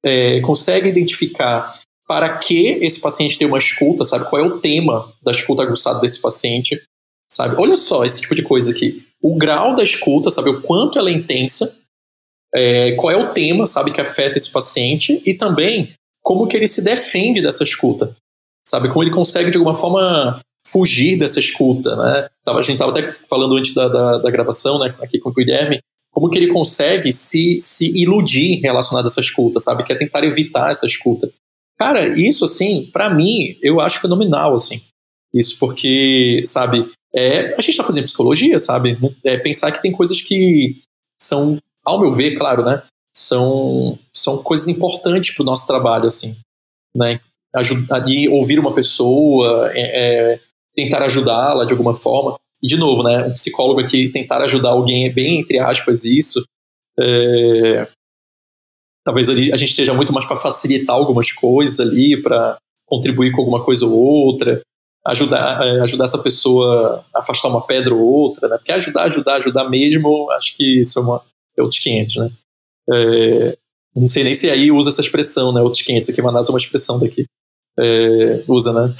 [0.03, 1.71] é, consegue identificar
[2.07, 4.29] para que esse paciente tem uma escuta, sabe?
[4.29, 6.81] Qual é o tema da escuta aguçada desse paciente,
[7.31, 7.55] sabe?
[7.57, 9.05] Olha só esse tipo de coisa aqui.
[9.21, 10.49] O grau da escuta, sabe?
[10.49, 11.77] O quanto ela é intensa,
[12.53, 13.91] é, qual é o tema, sabe?
[13.91, 18.15] Que afeta esse paciente e também como que ele se defende dessa escuta,
[18.67, 18.89] sabe?
[18.89, 20.39] Como ele consegue, de alguma forma,
[20.71, 22.27] fugir dessa escuta, né?
[22.47, 25.79] A gente estava até falando antes da, da, da, gravação, né, aqui com o Guilherme,
[26.11, 29.83] como que ele consegue se, se iludir relacionado a essa escuta, sabe?
[29.83, 31.31] Que é tentar evitar essa escuta.
[31.77, 34.81] Cara, isso, assim, para mim, eu acho fenomenal, assim.
[35.33, 38.97] Isso porque, sabe, é, a gente está fazendo psicologia, sabe?
[39.23, 40.77] É pensar que tem coisas que
[41.21, 42.81] são, ao meu ver, claro, né?
[43.15, 46.37] São, são coisas importantes para o nosso trabalho, assim,
[46.95, 47.19] né?
[47.55, 50.39] Ajudar, ouvir uma pessoa, é, é
[50.75, 52.37] tentar ajudá-la de alguma forma.
[52.61, 56.43] E, de novo, né, um psicólogo aqui tentar ajudar alguém é bem, entre aspas, isso.
[56.99, 57.87] É...
[59.03, 63.41] Talvez ali a gente esteja muito mais para facilitar algumas coisas ali, para contribuir com
[63.41, 64.61] alguma coisa ou outra,
[65.07, 68.57] ajudar, é, ajudar essa pessoa a afastar uma pedra ou outra, né?
[68.57, 71.23] Porque ajudar, ajudar, ajudar mesmo, acho que isso é, uma,
[71.57, 72.31] é outros 500, né?
[72.93, 73.57] É...
[73.95, 75.61] Não sei nem se aí usa essa expressão, né?
[75.61, 77.25] Outros 500 aqui, Manaus é uma expressão daqui
[77.79, 78.93] é, usa, né?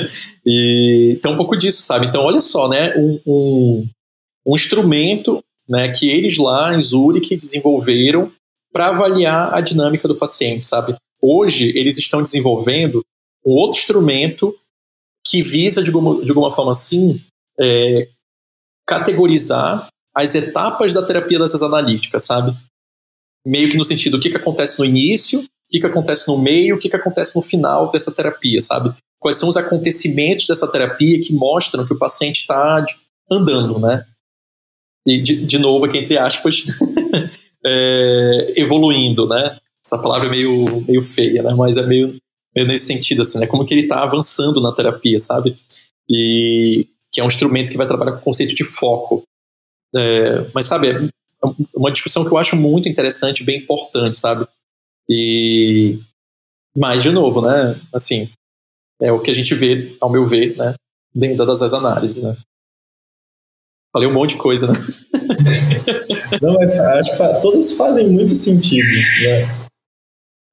[0.44, 2.06] e tem um pouco disso, sabe?
[2.06, 2.94] Então, olha só, né?
[2.96, 3.88] Um, um,
[4.46, 8.30] um instrumento né, que eles lá em Zurich desenvolveram
[8.72, 10.96] para avaliar a dinâmica do paciente, sabe?
[11.20, 13.02] Hoje, eles estão desenvolvendo
[13.46, 14.54] um outro instrumento
[15.26, 17.20] que visa, de alguma, de alguma forma assim,
[17.58, 18.08] é,
[18.86, 22.54] categorizar as etapas da terapia dessas analíticas, sabe?
[23.46, 26.76] Meio que no sentido, o que, que acontece no início, que, que acontece no meio,
[26.76, 28.94] o que, que acontece no final dessa terapia, sabe?
[29.18, 32.84] Quais são os acontecimentos dessa terapia que mostram que o paciente está
[33.30, 34.04] andando, né?
[35.06, 36.64] E, de, de novo, aqui entre aspas,
[37.66, 39.58] é, evoluindo, né?
[39.84, 41.52] Essa palavra é meio, meio feia, né?
[41.54, 42.16] Mas é meio,
[42.54, 43.46] meio nesse sentido, assim, né?
[43.46, 45.56] Como que ele está avançando na terapia, sabe?
[46.08, 49.24] E que é um instrumento que vai trabalhar com o conceito de foco.
[49.94, 51.08] É, mas, sabe, é
[51.74, 54.46] uma discussão que eu acho muito interessante, bem importante, sabe?
[55.08, 55.98] E
[56.76, 57.78] mais de novo, né?
[57.92, 58.28] Assim,
[59.00, 60.74] é o que a gente vê, ao meu ver, né?
[61.14, 62.36] Dentro das análises, né?
[63.92, 64.72] Falei um monte de coisa, né?
[66.42, 69.64] Não, mas acho que todas fazem muito sentido, né?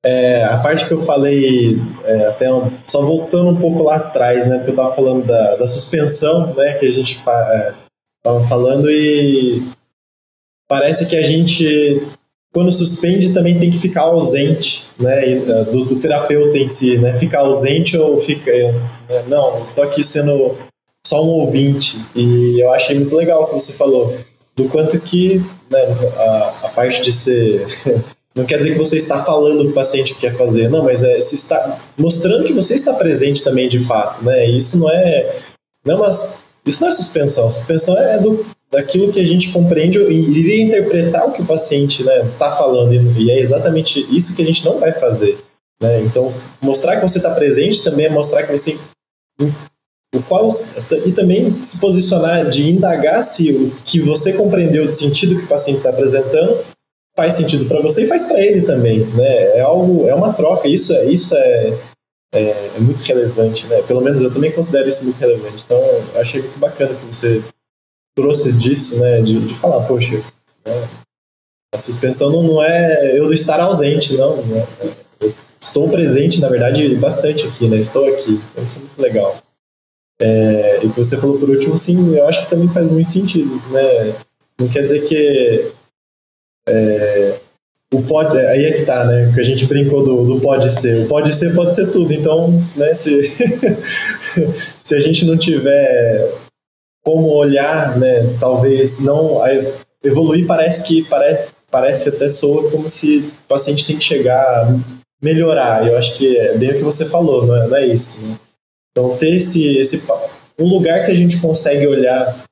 [0.04, 2.48] É, a parte que eu falei, é, até
[2.88, 4.58] só voltando um pouco lá atrás, né?
[4.58, 6.74] Porque eu tava falando da, da suspensão, né?
[6.74, 7.74] Que a gente é,
[8.24, 9.62] tava falando e
[10.68, 12.02] parece que a gente
[12.54, 17.18] quando suspende também tem que ficar ausente, né, eh, do, do terapeuta em si, né,
[17.18, 20.58] ficar ausente ou fica, né, não, tô aqui sendo
[21.06, 21.98] só um ouvinte.
[22.14, 24.14] E eu achei muito legal o que você falou,
[24.56, 25.80] do quanto que, né,
[26.18, 27.66] a, a parte de ser,
[28.36, 31.04] não quer dizer que você está falando o que o paciente quer fazer, não, mas
[31.04, 35.36] é se está mostrando que você está presente também de fato, né, isso não é,
[35.86, 36.10] não é uma,
[36.66, 41.28] isso não é suspensão, suspensão é do daquilo que a gente compreende e iria interpretar
[41.28, 42.94] o que o paciente está né, tá falando.
[42.94, 45.38] E é exatamente isso que a gente não vai fazer.
[45.82, 46.02] Né?
[46.02, 48.78] Então, mostrar que você está presente também é mostrar que você.
[50.14, 50.50] O qual,
[51.06, 55.48] e também se posicionar de indagar se o que você compreendeu de sentido que o
[55.48, 56.60] paciente está apresentando
[57.16, 59.58] faz sentido para você e faz para ele também, né?
[59.58, 60.68] É algo, é uma troca.
[60.68, 61.78] Isso é, isso é,
[62.34, 63.82] é, é, muito relevante, né?
[63.84, 65.64] Pelo menos eu também considero isso muito relevante.
[65.66, 65.82] Então,
[66.16, 67.42] achei muito bacana que você
[68.16, 69.22] trouxe disso, né?
[69.22, 70.16] De, de falar, poxa,
[70.66, 70.90] né,
[71.74, 74.38] a suspensão não, não é eu estar ausente, não.
[74.44, 74.66] Né,
[75.60, 77.78] estou presente, na verdade, bastante aqui, né?
[77.78, 78.42] Estou aqui.
[78.52, 79.38] Então, isso é muito legal.
[80.20, 83.12] É, e o que você falou por último, sim, eu acho que também faz muito
[83.12, 84.16] sentido, né?
[84.60, 85.72] Não quer dizer que
[86.68, 87.40] é,
[87.94, 89.32] o pode, aí é que tá, né?
[89.34, 91.06] Que a gente brincou do, do pode ser.
[91.06, 92.14] O pode ser pode ser tudo.
[92.14, 93.32] Então, né, se,
[94.80, 96.32] se a gente não tiver
[97.04, 99.40] como olhar, né, talvez não
[100.04, 104.68] evoluir parece que parece parece até soa como se o paciente tem que chegar
[105.22, 105.88] melhorar.
[105.88, 108.20] Eu acho que é bem o que você falou, não é, não é isso.
[108.22, 108.36] Né?
[108.92, 110.04] Então ter esse, esse
[110.60, 112.44] um lugar que a gente consegue olhar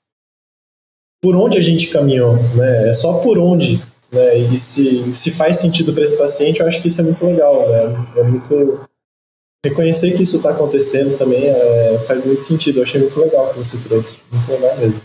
[1.22, 2.90] por onde a gente caminhou, né?
[2.90, 3.80] É só por onde,
[4.12, 4.38] né?
[4.38, 7.68] E se, se faz sentido para esse paciente, eu acho que isso é muito legal,
[7.68, 8.06] né?
[8.16, 8.80] É muito
[9.66, 12.80] reconhecer que isso está acontecendo também é, faz muito sentido.
[12.80, 15.02] Eu achei muito legal que você trouxe, muito legal mesmo.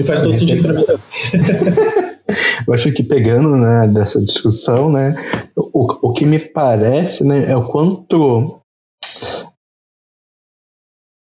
[0.00, 2.08] E faz todo sentido para mim também.
[2.66, 5.14] Eu acho que pegando né, dessa discussão, né,
[5.56, 8.60] o, o que me parece né, é o quanto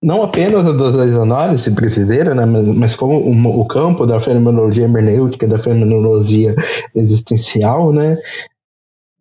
[0.03, 5.47] não apenas das análises brasileiras, né, mas, mas como o, o, campo da fenomenologia hermenêutica,
[5.47, 6.55] da fenomenologia
[6.95, 8.18] existencial, né,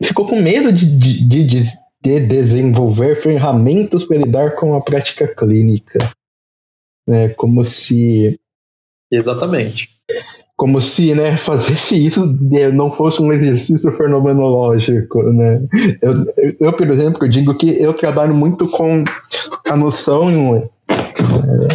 [0.04, 1.64] ficou com medo de, de, de,
[2.04, 6.00] de desenvolver ferramentas para lidar com a prática clínica.
[7.08, 8.38] Né, como se.
[9.12, 9.98] Exatamente
[10.58, 12.26] como se né, fazesse isso
[12.74, 15.22] não fosse um exercício fenomenológico.
[15.32, 15.62] Né?
[16.02, 16.14] Eu,
[16.60, 19.04] eu, por exemplo, eu digo que eu trabalho muito com
[19.70, 20.32] a noção,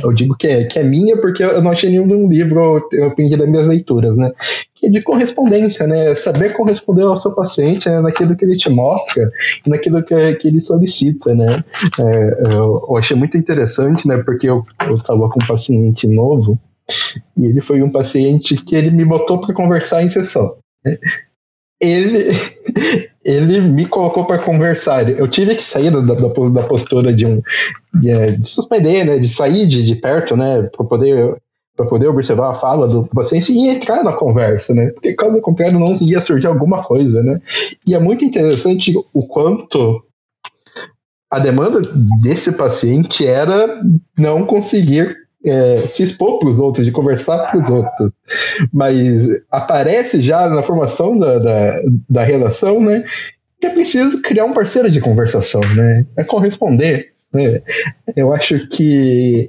[0.02, 3.36] eu digo que é, que é minha porque eu não achei nenhum livro, eu aprendi
[3.36, 4.32] das minhas leituras, né?
[4.74, 6.14] que é de correspondência, né?
[6.14, 8.00] saber corresponder ao seu paciente né?
[8.00, 9.30] naquilo que ele te mostra,
[9.66, 11.34] naquilo que, que ele solicita.
[11.34, 11.64] Né?
[11.98, 14.22] É, eu, eu achei muito interessante, né?
[14.24, 16.58] porque eu estava com um paciente novo,
[17.36, 20.56] e ele foi um paciente que ele me botou para conversar em sessão.
[21.82, 22.18] Ele,
[23.26, 25.08] ele me colocou para conversar.
[25.10, 27.42] Eu tive que sair da, da, da postura de um
[27.94, 31.36] de, é, de, suspender, né, de sair de, de perto, né, para poder
[31.74, 34.90] para poder observar a fala do paciente e entrar na conversa, né?
[34.92, 37.40] Porque caso contrário não ia surgir alguma coisa, né?
[37.86, 40.02] E é muito interessante o quanto
[41.30, 41.80] a demanda
[42.20, 43.82] desse paciente era
[44.18, 48.12] não conseguir é, se expor para os outros, de conversar com os outros.
[48.72, 53.04] Mas aparece já na formação da, da, da, relação, né?
[53.60, 56.06] Que é preciso criar um parceiro de conversação, né?
[56.16, 57.12] É corresponder.
[57.32, 57.62] Né?
[58.16, 59.48] Eu acho que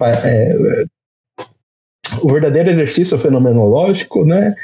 [0.00, 0.54] é,
[2.22, 4.54] o verdadeiro exercício fenomenológico, né?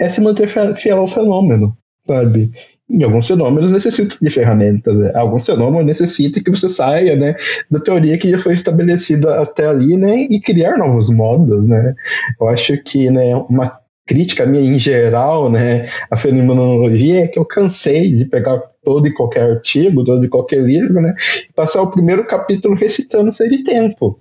[0.00, 2.50] É se manter fiel ao fenômeno, sabe?
[2.90, 4.94] E alguns fenômenos necessitam de ferramentas.
[4.94, 5.12] Né?
[5.14, 7.34] Alguns fenômenos necessitam que você saia né,
[7.70, 11.66] da teoria que já foi estabelecida até ali né, e criar novos modos.
[11.66, 11.94] Né?
[12.40, 15.86] Eu acho que né, uma crítica minha em geral né,
[16.16, 20.94] fenomenologia é que eu cansei de pegar todo e qualquer artigo, todo e qualquer livro,
[20.94, 21.14] né,
[21.46, 24.18] e passar o primeiro capítulo recitando ser de tempo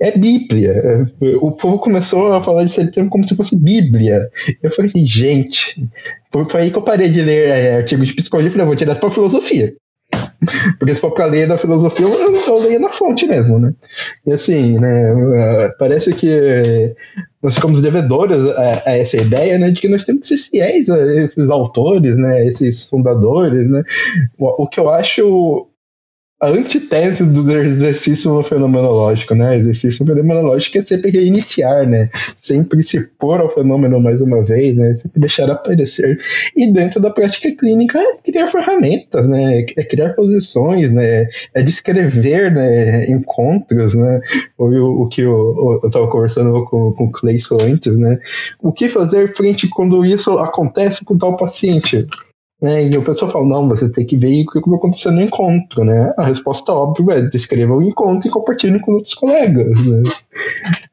[0.00, 1.06] é Bíblia.
[1.40, 4.30] O povo começou a falar de September como se fosse Bíblia.
[4.62, 5.86] Eu falei assim, gente.
[6.32, 8.98] Foi aí que eu parei de ler é, artigos de psicologia e falei, vou direto
[8.98, 9.74] para filosofia.
[10.78, 13.74] Porque se for para ler da filosofia, eu, eu leio na fonte mesmo, né?
[14.26, 15.12] E assim, né?
[15.34, 16.94] É, parece que
[17.42, 19.70] nós ficamos devedores a, a, essa ideia, né?
[19.70, 22.46] De que nós temos que ser fiéis a esses autores, né?
[22.46, 23.82] Esses fundadores, né?
[24.38, 25.69] O, o que eu acho
[26.40, 29.58] a antitese do exercício fenomenológico, né?
[29.58, 32.08] Exercício fenomenológico é sempre reiniciar, né?
[32.38, 34.94] Sempre se pôr ao fenômeno mais uma vez, né?
[34.94, 36.18] Sempre deixar aparecer.
[36.56, 39.66] E dentro da prática clínica é criar ferramentas, né?
[39.76, 41.28] É criar posições, né?
[41.52, 43.06] É descrever né?
[43.10, 44.20] encontros, né?
[44.56, 48.18] Foi o, o que eu estava conversando com, com o Cleison antes, né?
[48.62, 52.06] O que fazer frente quando isso acontece com tal paciente?
[52.60, 52.88] Né?
[52.90, 55.82] E o pessoal fala, não, você tem que ver o que vai acontecer no encontro,
[55.82, 56.12] né?
[56.18, 60.02] A resposta óbvia é descreva o encontro e compartilhe com outros colegas, né?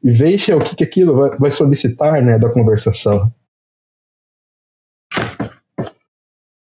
[0.02, 3.30] E veja o que, que aquilo vai, solicitar, né, da conversação.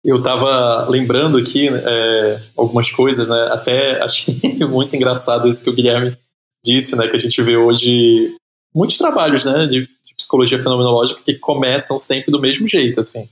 [0.02, 3.48] Eu estava lembrando aqui é, algumas coisas, né?
[3.52, 6.16] Até achei muito engraçado isso que o Guilherme
[6.64, 7.06] disse, né?
[7.08, 8.34] Que a gente vê hoje
[8.74, 9.66] muitos trabalhos, né?
[9.66, 13.28] De, de psicologia fenomenológica que começam sempre do mesmo jeito, assim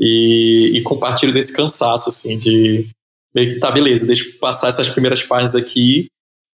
[0.00, 2.88] e, e compartilho desse cansaço, assim, de
[3.34, 6.06] meio que tá, beleza, deixa eu passar essas primeiras páginas aqui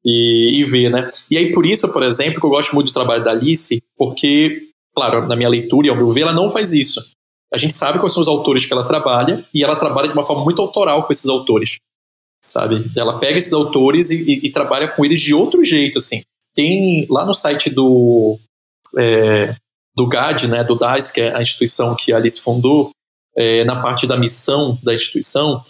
[0.05, 1.09] e, e ver, né?
[1.30, 4.68] E aí, por isso, por exemplo, que eu gosto muito do trabalho da Alice, porque,
[4.95, 7.01] claro, na minha leitura e ao meu ver, ela não faz isso.
[7.53, 10.24] A gente sabe quais são os autores que ela trabalha e ela trabalha de uma
[10.24, 11.76] forma muito autoral com esses autores,
[12.43, 12.90] sabe?
[12.97, 16.22] Ela pega esses autores e, e, e trabalha com eles de outro jeito, assim.
[16.55, 18.38] Tem lá no site do
[18.99, 19.55] é,
[19.95, 22.90] do GAD, né, do DAS, que é a instituição que a Alice fundou,
[23.37, 25.62] é, na parte da missão da instituição,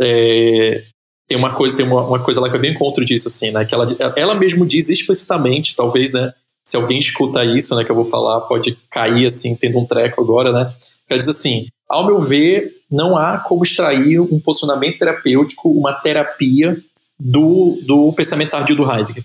[0.00, 0.82] é,
[1.28, 3.64] tem uma coisa, tem uma, uma, coisa lá que é bem contra disso, assim, né?
[3.64, 3.86] Que ela,
[4.16, 6.32] ela mesmo diz explicitamente, talvez, né?
[6.66, 10.20] se alguém escuta isso, né, que eu vou falar, pode cair assim, tendo um treco
[10.22, 10.72] agora, né?
[11.06, 16.82] Quer dizer assim, ao meu ver, não há como extrair um posicionamento terapêutico, uma terapia
[17.20, 19.24] do, do pensamento tardio do Heidegger,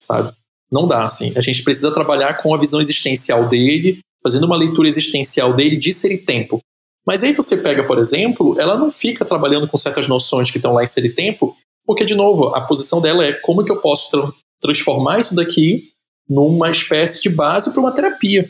[0.00, 0.32] sabe?
[0.70, 1.32] Não dá, assim.
[1.36, 5.92] A gente precisa trabalhar com a visão existencial dele, fazendo uma leitura existencial dele de
[5.92, 6.60] ser e tempo.
[7.06, 10.72] Mas aí você pega, por exemplo, ela não fica trabalhando com certas noções que estão
[10.72, 14.10] lá em ser tempo, porque, de novo, a posição dela é como que eu posso
[14.10, 15.88] tra transformar isso daqui
[16.28, 18.48] numa espécie de base para uma terapia,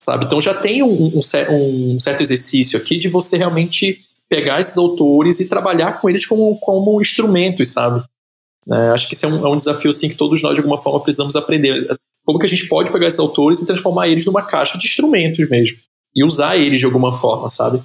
[0.00, 0.24] sabe?
[0.24, 3.98] Então já tem um, um, um, certo exercício aqui de você realmente
[4.28, 8.04] pegar esses autores e trabalhar com eles como, como instrumentos, sabe?
[8.70, 10.78] É, acho que isso é um, é um, desafio assim, que todos nós, de alguma
[10.78, 11.88] forma, precisamos aprender.
[12.24, 15.48] Como que a gente pode pegar esses autores e transformar eles numa caixa de instrumentos
[15.48, 15.78] mesmo?
[16.16, 17.82] E usar eles de alguma forma, sabe?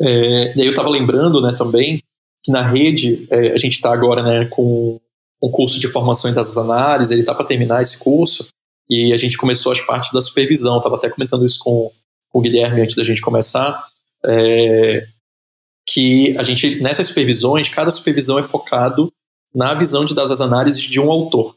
[0.00, 2.02] É, e aí eu estava lembrando né, também
[2.42, 4.98] que na rede é, a gente está agora né, com
[5.42, 8.48] um curso de formação em análises, ele está para terminar esse curso,
[8.88, 11.90] e a gente começou as partes da supervisão, estava até comentando isso com,
[12.28, 13.86] com o Guilherme antes da gente começar,
[14.24, 15.06] é,
[15.88, 19.12] que a gente, nessas supervisões, cada supervisão é focado
[19.54, 21.56] na visão de dados análises de um autor.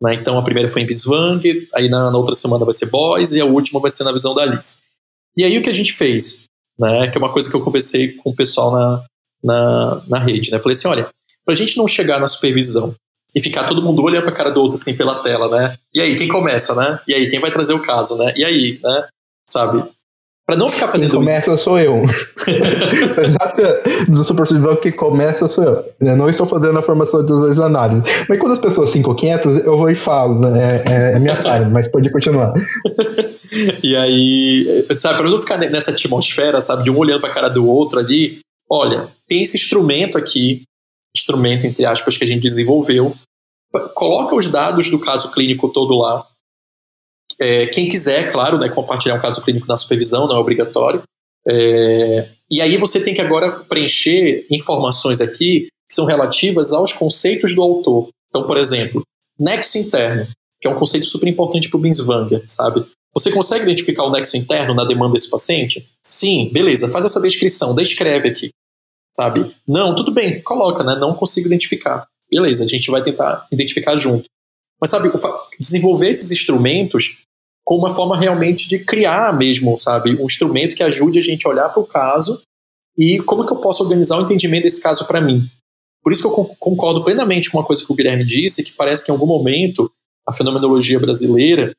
[0.00, 0.14] Né?
[0.14, 3.40] Então a primeira foi em Biswang, aí na, na, outra semana vai ser Boys, e
[3.40, 4.89] a última vai ser na visão da Alice.
[5.36, 6.44] E aí o que a gente fez,
[6.78, 9.04] né, que é uma coisa que eu conversei com o pessoal na,
[9.42, 10.58] na, na rede, né?
[10.58, 11.08] Falei assim, olha,
[11.44, 12.94] para a gente não chegar na supervisão
[13.34, 15.76] e ficar todo mundo olhando para a cara do outro assim pela tela, né?
[15.94, 17.00] E aí, quem começa, né?
[17.06, 18.32] E aí, quem vai trazer o caso, né?
[18.36, 19.08] E aí, né?
[19.48, 19.84] Sabe?
[20.50, 21.10] Para não ficar fazendo.
[21.10, 22.02] Quem começa sou eu.
[24.08, 25.84] do supervisão que começa sou eu.
[26.00, 28.02] Eu não estou fazendo a formação das duas análises.
[28.28, 30.40] Mas quando as pessoas ficam quietas, eu vou e falo.
[30.40, 30.50] Né?
[30.58, 32.52] É, é, é minha falha, mas pode continuar.
[33.80, 37.48] e aí, sabe, para não ficar nessa atmosfera, sabe, de um olhando para a cara
[37.48, 40.62] do outro ali, olha, tem esse instrumento aqui,
[41.16, 43.14] instrumento entre aspas que a gente desenvolveu,
[43.94, 46.26] coloca os dados do caso clínico todo lá.
[47.38, 51.02] É, quem quiser, claro, né, compartilhar um caso clínico na supervisão, não é obrigatório.
[51.46, 57.54] É, e aí você tem que agora preencher informações aqui que são relativas aos conceitos
[57.54, 58.08] do autor.
[58.28, 59.02] Então, por exemplo,
[59.38, 60.26] nexo interno,
[60.60, 62.84] que é um conceito super importante para o Binswanger, sabe?
[63.14, 65.88] Você consegue identificar o nexo interno na demanda desse paciente?
[66.04, 68.50] Sim, beleza, faz essa descrição, descreve aqui
[69.20, 69.54] sabe?
[69.66, 70.96] Não, tudo bem, coloca, né?
[70.96, 72.06] Não consigo identificar.
[72.30, 74.24] Beleza, a gente vai tentar identificar junto.
[74.80, 75.10] Mas sabe,
[75.58, 77.24] desenvolver esses instrumentos
[77.64, 80.16] com uma forma realmente de criar mesmo, sabe?
[80.20, 82.42] Um instrumento que ajude a gente a olhar para o caso
[82.96, 85.48] e como que eu posso organizar o entendimento desse caso para mim.
[86.02, 89.04] Por isso que eu concordo plenamente com uma coisa que o Guilherme disse, que parece
[89.04, 89.90] que em algum momento
[90.26, 91.72] a fenomenologia brasileira,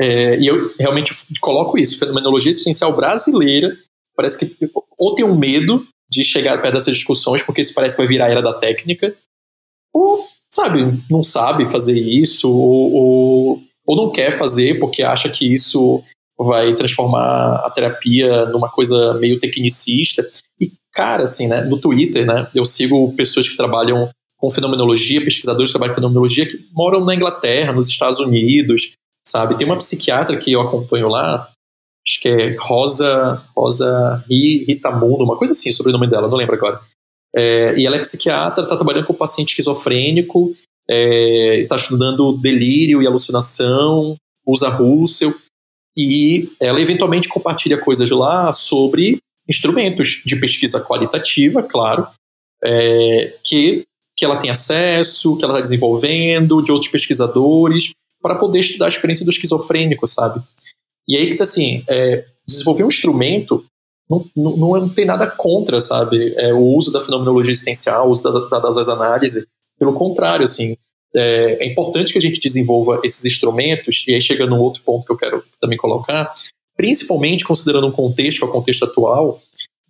[0.00, 3.76] é, e eu realmente coloco isso, fenomenologia existencial brasileira,
[4.16, 8.02] parece que ou tem um medo de chegar perto dessas discussões, porque isso parece que
[8.02, 9.14] vai virar a era da técnica,
[9.92, 15.52] ou, sabe, não sabe fazer isso, ou, ou, ou não quer fazer porque acha que
[15.52, 16.02] isso
[16.38, 20.26] vai transformar a terapia numa coisa meio tecnicista.
[20.60, 25.70] E, cara, assim, né, no Twitter, né, eu sigo pessoas que trabalham com fenomenologia, pesquisadores
[25.70, 28.92] que trabalham com fenomenologia que moram na Inglaterra, nos Estados Unidos,
[29.26, 29.56] sabe?
[29.56, 31.48] Tem uma psiquiatra que eu acompanho lá,
[32.06, 36.54] acho que é Rosa, Rosa Ritamundo, uma coisa assim, sobre o nome dela, não lembro
[36.54, 36.80] agora.
[37.34, 40.50] É, e ela é psiquiatra, está trabalhando com paciente esquizofrênico,
[40.88, 44.16] está é, tá estudando delírio e alucinação,
[44.46, 45.34] usa Russell,
[45.96, 49.18] e ela eventualmente compartilha coisas lá sobre
[49.48, 52.06] instrumentos de pesquisa qualitativa, claro,
[52.62, 53.84] é, que,
[54.16, 58.88] que ela tem acesso, que ela está desenvolvendo, de outros pesquisadores, para poder estudar a
[58.88, 60.40] experiência do esquizofrênico, sabe?
[61.06, 63.64] E aí que tá assim, é, desenvolver um instrumento
[64.08, 66.34] não, não, não, tem nada contra, sabe?
[66.36, 69.46] É, o uso da fenomenologia existencial, o uso da, da, das análises.
[69.78, 70.76] Pelo contrário, assim,
[71.14, 75.04] é, é, importante que a gente desenvolva esses instrumentos, e aí chega num outro ponto
[75.04, 76.32] que eu quero também colocar,
[76.76, 79.40] principalmente considerando um contexto, é o contexto atual,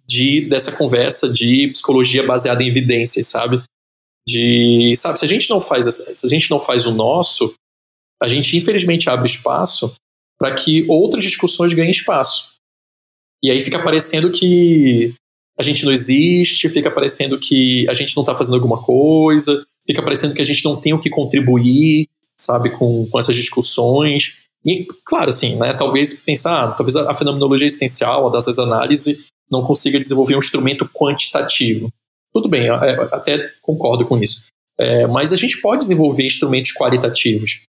[0.07, 3.63] de, dessa conversa de psicologia baseada em evidências, sabe?
[4.27, 7.55] De, sabe, se a gente não faz, se a gente não faz o nosso,
[8.21, 9.95] a gente infelizmente abre espaço
[10.39, 12.58] para que outras discussões ganhem espaço.
[13.43, 15.15] E aí fica parecendo que
[15.59, 20.03] a gente não existe, fica parecendo que a gente não está fazendo alguma coisa, fica
[20.03, 22.09] parecendo que a gente não tem o que contribuir,
[22.39, 24.37] sabe, com, com essas discussões.
[24.65, 29.65] E, claro, assim, né, talvez pensar, ah, talvez a, fenomenologia existencial, a dessas análises, não
[29.65, 31.89] consiga desenvolver um instrumento quantitativo.
[32.33, 34.47] Tudo bem, é, até concordo com isso.
[34.79, 37.63] É, mas a gente pode desenvolver instrumentos qualitativos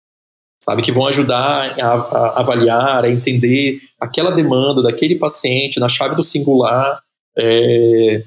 [0.62, 0.82] sabe?
[0.82, 6.22] Que vão ajudar a, a, avaliar, a entender aquela demanda daquele paciente na chave do
[6.22, 7.00] singular,
[7.38, 8.22] é,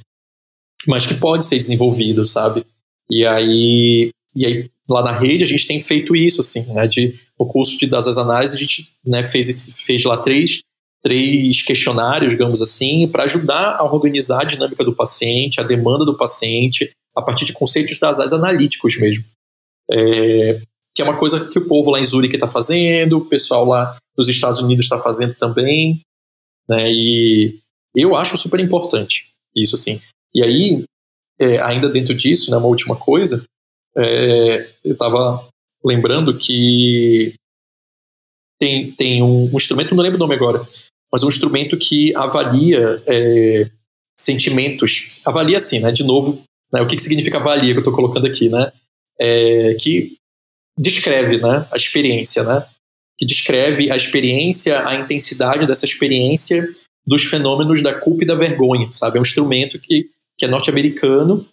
[0.88, 2.66] mas que pode ser desenvolvido, sabe?
[3.10, 6.88] E aí, e aí lá na rede, a gente tem feito isso, assim, né?
[6.88, 10.62] De, no curso de, das análises, a gente né, fez, fez lá três,
[11.02, 16.18] três questionários, digamos assim, para ajudar a organizar a dinâmica do paciente, a demanda do
[16.18, 19.24] paciente, a partir de conceitos das áreas analíticos mesmo.
[19.92, 20.60] É,
[21.00, 23.98] que é uma coisa que o povo lá em Zurique está fazendo, o pessoal lá
[24.18, 26.02] nos Estados Unidos está fazendo também,
[26.68, 26.92] né?
[26.92, 27.58] E
[27.96, 30.02] eu acho super importante isso, assim.
[30.36, 30.84] E aí,
[31.40, 33.46] é, ainda dentro disso, né, uma última coisa,
[33.96, 35.48] é, eu estava
[35.86, 37.34] lembrando que
[38.60, 40.68] tem, tem um, um, instrumento, não lembro o nome agora,
[41.10, 43.72] mas um instrumento que avalia é,
[44.20, 46.44] sentimentos, avalia assim, né, de novo,
[46.74, 48.74] né, o que, que significa avalia que eu estou colocando aqui, né,
[49.18, 50.19] é, que
[50.82, 52.66] descreve né, a experiência, né,
[53.18, 56.68] que descreve a experiência, a intensidade dessa experiência
[57.06, 60.08] dos fenômenos da culpa e da vergonha, sabe, é um instrumento que,
[60.38, 61.46] que é norte-americano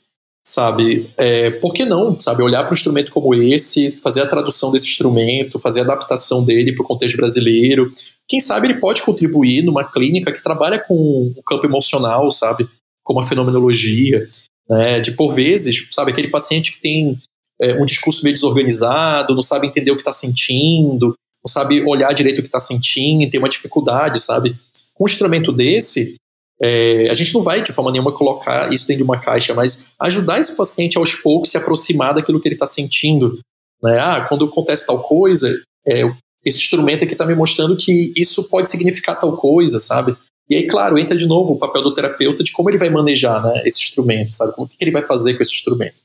[0.47, 1.11] sabe?
[1.17, 2.41] É, por que não, sabe?
[2.41, 6.73] Olhar para um instrumento como esse, fazer a tradução desse instrumento, fazer a adaptação dele
[6.73, 7.91] para o contexto brasileiro.
[8.29, 12.69] Quem sabe ele pode contribuir numa clínica que trabalha com o campo emocional, sabe?
[13.03, 14.25] Como a fenomenologia,
[14.71, 15.01] né?
[15.01, 16.13] De por vezes, sabe?
[16.13, 17.19] Aquele paciente que tem
[17.61, 22.13] é, um discurso meio desorganizado, não sabe entender o que está sentindo, não sabe olhar
[22.13, 24.57] direito o que está sentindo, tem uma dificuldade, sabe?
[24.95, 26.17] Com um instrumento desse,
[26.61, 29.89] é, a gente não vai de forma nenhuma colocar isso dentro de uma caixa, mas
[30.01, 33.39] ajudar esse paciente aos poucos se aproximar daquilo que ele está sentindo.
[33.83, 33.99] Né?
[34.01, 35.49] Ah, quando acontece tal coisa,
[35.87, 36.03] é,
[36.45, 40.17] esse instrumento aqui está me mostrando que isso pode significar tal coisa, sabe?
[40.49, 43.43] E aí, claro, entra de novo o papel do terapeuta de como ele vai manejar
[43.43, 44.55] né, esse instrumento, sabe?
[44.57, 45.97] O que ele vai fazer com esse instrumento.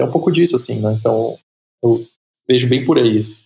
[0.00, 0.96] É um pouco disso, assim, né?
[0.98, 1.36] Então,
[1.82, 2.04] eu
[2.48, 3.36] vejo bem por aí isso.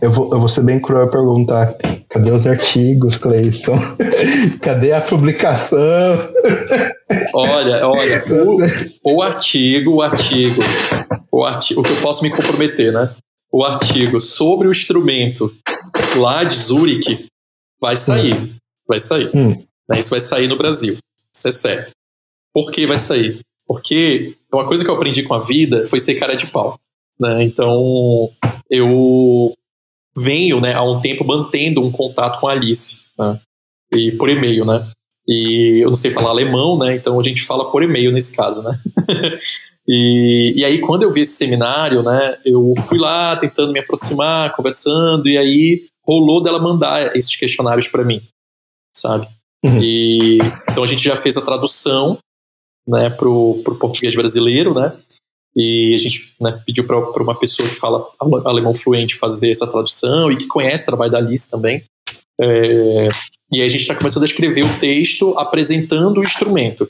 [0.00, 1.74] Eu vou, eu vou ser bem cruel perguntar:
[2.08, 3.74] cadê os artigos, Cleison?
[4.62, 5.78] cadê a publicação?
[7.34, 8.24] Olha, olha,
[9.04, 10.60] o, o artigo, o artigo,
[11.30, 13.12] o artigo, o que eu posso me comprometer, né?
[13.50, 15.52] O artigo sobre o instrumento
[16.16, 17.26] lá de Zurich
[17.80, 18.34] vai sair.
[18.34, 18.48] Hum.
[18.86, 19.30] Vai sair.
[19.34, 19.50] Hum.
[19.88, 19.98] Né?
[19.98, 20.96] Isso vai sair no Brasil.
[21.34, 21.92] Isso é certo.
[22.54, 23.40] Por que vai sair?
[23.66, 26.78] Porque uma coisa que eu aprendi com a vida foi ser cara de pau.
[27.18, 27.44] Né?
[27.44, 28.30] Então,
[28.68, 29.54] eu
[30.16, 33.40] venho, né, há um tempo mantendo um contato com a Alice, né,
[33.92, 34.86] e por e-mail, né,
[35.26, 38.62] e eu não sei falar alemão, né, então a gente fala por e-mail nesse caso,
[38.62, 38.78] né.
[39.88, 44.54] e, e aí quando eu vi esse seminário, né, eu fui lá tentando me aproximar,
[44.54, 48.20] conversando, e aí rolou dela mandar esses questionários para mim,
[48.94, 49.28] sabe.
[49.64, 49.80] Uhum.
[49.80, 50.38] E
[50.68, 52.18] então a gente já fez a tradução,
[52.86, 54.92] né, pro, pro português brasileiro, né,
[55.54, 58.06] e a gente né, pediu para uma pessoa que fala
[58.44, 61.84] alemão fluente fazer essa tradução e que conhece o trabalho da Alice também.
[62.40, 63.08] É,
[63.50, 66.86] e aí a gente está começando a escrever o texto apresentando o instrumento.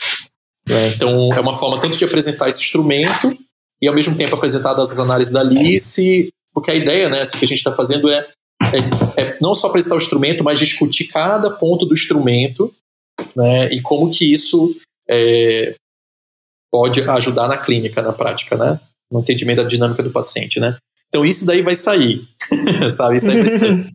[0.69, 0.89] Né?
[0.95, 3.37] Então é uma forma tanto de apresentar esse instrumento
[3.81, 7.45] e ao mesmo tempo apresentar as análises da Alice, porque a ideia né, assim, que
[7.45, 8.29] a gente está fazendo é,
[8.63, 12.73] é, é, não só apresentar o instrumento, mas discutir cada ponto do instrumento
[13.35, 14.73] né, e como que isso
[15.11, 15.75] é,
[16.73, 18.81] pode ajudar na clínica, na prática, né?
[19.13, 20.77] No entendimento da dinâmica do paciente, né?
[21.09, 22.23] Então isso daí vai sair,
[22.91, 23.17] sabe?
[23.17, 23.89] Isso aí vai sair.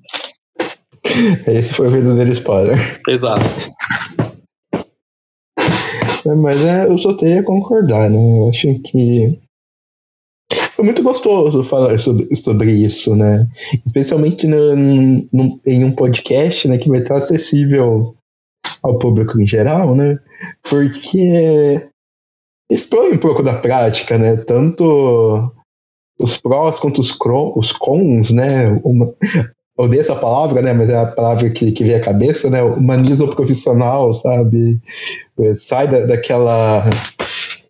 [1.48, 2.78] Esse foi o verdadeiro spoiler.
[3.10, 3.50] Exato.
[6.28, 8.18] É, mas é, eu só teria a concordar, né?
[8.18, 9.40] Eu acho que
[10.76, 13.48] foi muito gostoso falar sobre, sobre isso, né?
[13.84, 18.16] Especialmente no, no, em um podcast, né, que vai estar acessível
[18.84, 20.20] ao público em geral, né?
[20.70, 21.90] Porque
[22.70, 24.38] expõe um pouco da prática, né?
[24.38, 25.52] Tanto
[26.20, 27.18] os prós quanto os,
[27.56, 28.70] os cons, né?
[28.84, 29.14] Uma,
[29.78, 30.74] odeio essa palavra, né?
[30.74, 32.62] Mas é a palavra que, que vem à cabeça, né?
[32.64, 34.80] Humaniza profissional, sabe?
[35.56, 36.84] Sai da, daquela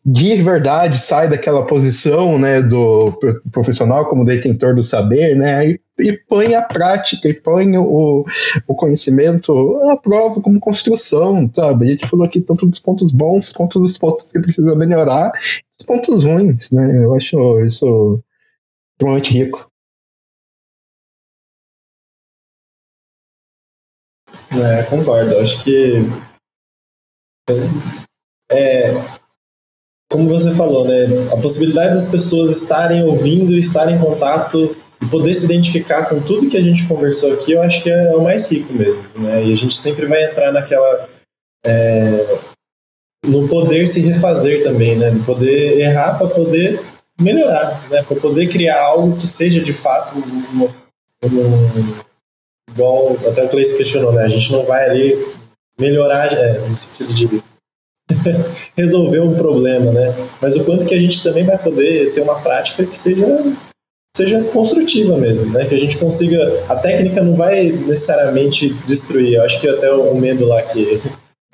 [0.09, 3.11] de verdade sai daquela posição né, do
[3.51, 8.25] profissional como detentor do saber né, e, e põe a prática, e põe o,
[8.65, 11.83] o conhecimento à prova como construção, sabe?
[11.83, 15.29] A gente falou aqui tanto dos pontos bons quanto dos pontos que precisa melhorar,
[15.77, 17.03] os pontos ruins, né?
[17.03, 18.23] Eu acho isso
[18.93, 19.69] extremamente rico.
[24.53, 25.37] É, concordo.
[25.37, 25.97] Acho que
[28.49, 28.93] é,
[30.09, 35.33] como você falou, né, a possibilidade das pessoas estarem ouvindo, estarem em contato e poder
[35.33, 38.49] se identificar com tudo que a gente conversou aqui, eu acho que é o mais
[38.49, 39.43] rico mesmo, né?
[39.43, 41.09] E a gente sempre vai entrar naquela
[41.65, 42.25] é,
[43.25, 45.11] no poder se refazer também, né?
[45.11, 46.79] No poder errar para poder
[47.19, 48.01] melhorar, né?
[48.01, 51.93] Para poder criar algo que seja de fato um, um,
[52.71, 54.23] igual até o Cleiton questionou, né?
[54.23, 55.17] A gente não vai ali
[55.79, 57.43] melhorar é, no sentido de
[58.75, 60.13] resolver um problema, né?
[60.41, 63.25] Mas o quanto que a gente também vai poder ter uma prática que seja
[64.15, 65.65] seja construtiva mesmo, né?
[65.65, 66.63] Que a gente consiga.
[66.67, 69.35] A técnica não vai necessariamente destruir.
[69.35, 71.01] Eu acho que até o medo lá que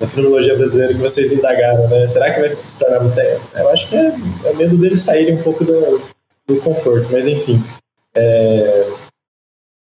[0.00, 2.06] da filologia brasileira que vocês indagaram, né?
[2.08, 4.12] Será que vai se tornar muito Eu acho que é,
[4.46, 6.00] é medo deles saírem um pouco do,
[6.48, 7.62] do conforto, mas enfim.
[8.16, 8.86] É,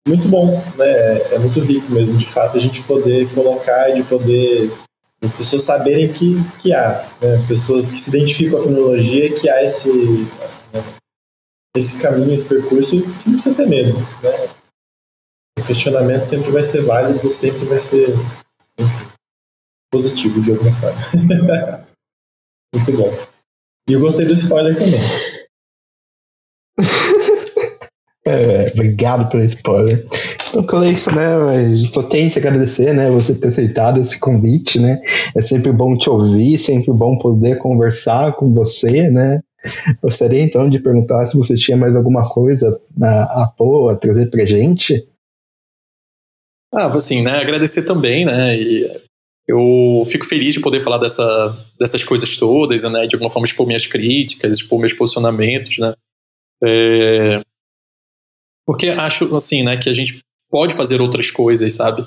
[0.07, 0.85] muito bom, né?
[0.87, 4.69] É, é muito rico mesmo, de fato, a gente poder colocar e de poder
[5.23, 7.45] as pessoas saberem que, que há, né?
[7.47, 9.89] pessoas que se identificam com a filologia que há esse,
[10.73, 10.83] né?
[11.77, 14.49] esse caminho, esse percurso, que não precisa ter medo, né?
[15.57, 18.07] O questionamento sempre vai ser válido, sempre vai ser
[19.89, 21.87] positivo de alguma forma.
[22.75, 23.27] muito bom.
[23.87, 24.99] E eu gostei do spoiler também.
[28.25, 30.07] É, obrigado pelo spoiler.
[30.53, 35.01] Então, Cleison, né, só tenho que agradecer, né, você ter aceitado esse convite, né,
[35.35, 39.41] é sempre bom te ouvir, sempre bom poder conversar com você, né,
[39.99, 44.29] gostaria então de perguntar se você tinha mais alguma coisa a, a pôr, a trazer
[44.29, 45.09] pra gente.
[46.71, 49.01] Ah, assim, né, agradecer também, né, e
[49.47, 53.65] eu fico feliz de poder falar dessa, dessas coisas todas, né, de alguma forma expor
[53.65, 55.95] minhas críticas, expor meus posicionamentos, né,
[56.63, 57.41] é,
[58.67, 60.21] porque acho, assim, né, que a gente
[60.53, 62.05] pode fazer outras coisas, sabe?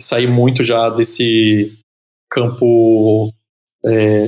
[0.00, 1.72] Sair muito já desse
[2.28, 3.32] campo.
[3.84, 4.26] É,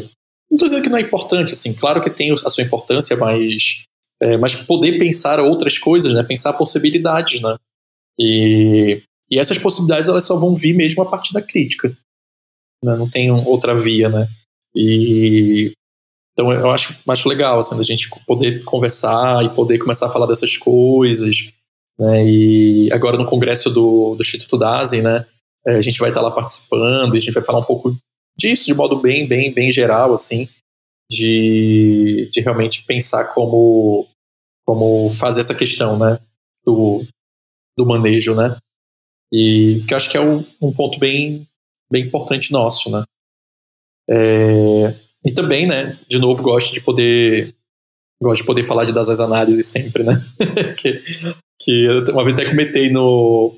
[0.48, 3.82] não estou dizendo que não é importante, assim, claro que tem a sua importância, mas,
[4.22, 6.22] é, mas poder pensar outras coisas, né?
[6.22, 7.56] Pensar possibilidades, né?
[8.16, 11.88] E, e essas possibilidades elas só vão vir mesmo a partir da crítica.
[12.84, 12.96] Né?
[12.96, 14.28] Não tem outra via, né?
[14.72, 15.72] E
[16.32, 20.26] então eu acho, acho legal assim, a gente poder conversar e poder começar a falar
[20.26, 21.52] dessas coisas
[21.98, 22.24] né?
[22.24, 25.26] E agora no congresso do, do Instituto Dazen, né?
[25.66, 27.96] É, a gente vai estar lá participando a gente vai falar um pouco
[28.38, 30.48] disso de modo bem, bem, bem geral, assim,
[31.10, 34.06] de, de realmente pensar como,
[34.64, 36.18] como fazer essa questão, né?
[36.64, 37.04] Do,
[37.76, 38.56] do manejo, né?
[39.32, 41.46] E que eu acho que é um, um ponto bem,
[41.90, 43.02] bem importante nosso, né?
[44.08, 44.94] É,
[45.24, 47.54] e também, né, de novo, gosto de poder
[48.20, 50.14] gosto de poder falar de das análises sempre, né?
[50.76, 51.02] que,
[51.68, 53.54] que uma vez até comentei no,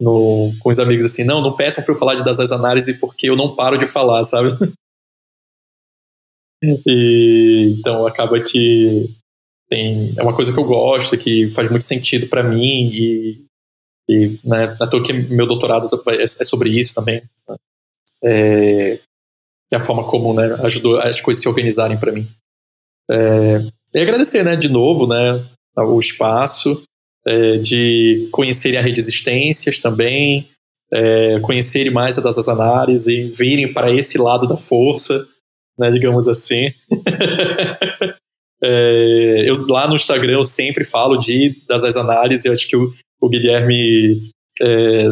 [0.00, 3.30] no, com os amigos assim, não, não peçam para eu falar de das análises porque
[3.30, 4.48] eu não paro de falar, sabe?
[6.84, 9.08] e, então acaba que
[9.70, 13.44] tem, é uma coisa que eu gosto, que faz muito sentido para mim e,
[14.08, 17.22] e né, na toa que meu doutorado é, é sobre isso também.
[17.48, 17.56] Né?
[18.24, 18.98] É,
[19.72, 22.28] é a forma como né, ajudou as coisas se organizarem para mim.
[23.08, 23.60] É,
[23.94, 25.40] e agradecer, né, de novo, né,
[25.76, 26.82] o espaço,
[27.26, 30.48] é, de conhecerem a rede existências também,
[30.92, 35.26] é, conhecerem mais a das análises, virem para esse lado da força,
[35.78, 36.72] né, digamos assim.
[38.62, 42.92] é, eu, lá no Instagram eu sempre falo de das análises, eu acho que o,
[43.20, 44.20] o Guilherme
[44.60, 45.04] é,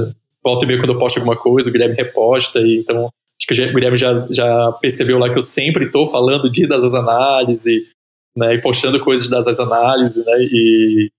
[0.45, 3.09] volta e meia quando eu posto alguma coisa, o Guilherme reposta, e, então
[3.41, 6.95] acho que o Guilherme já, já percebeu lá que eu sempre estou falando de das
[6.95, 7.89] análises,
[8.37, 11.11] né, e postando coisas das análises, né, e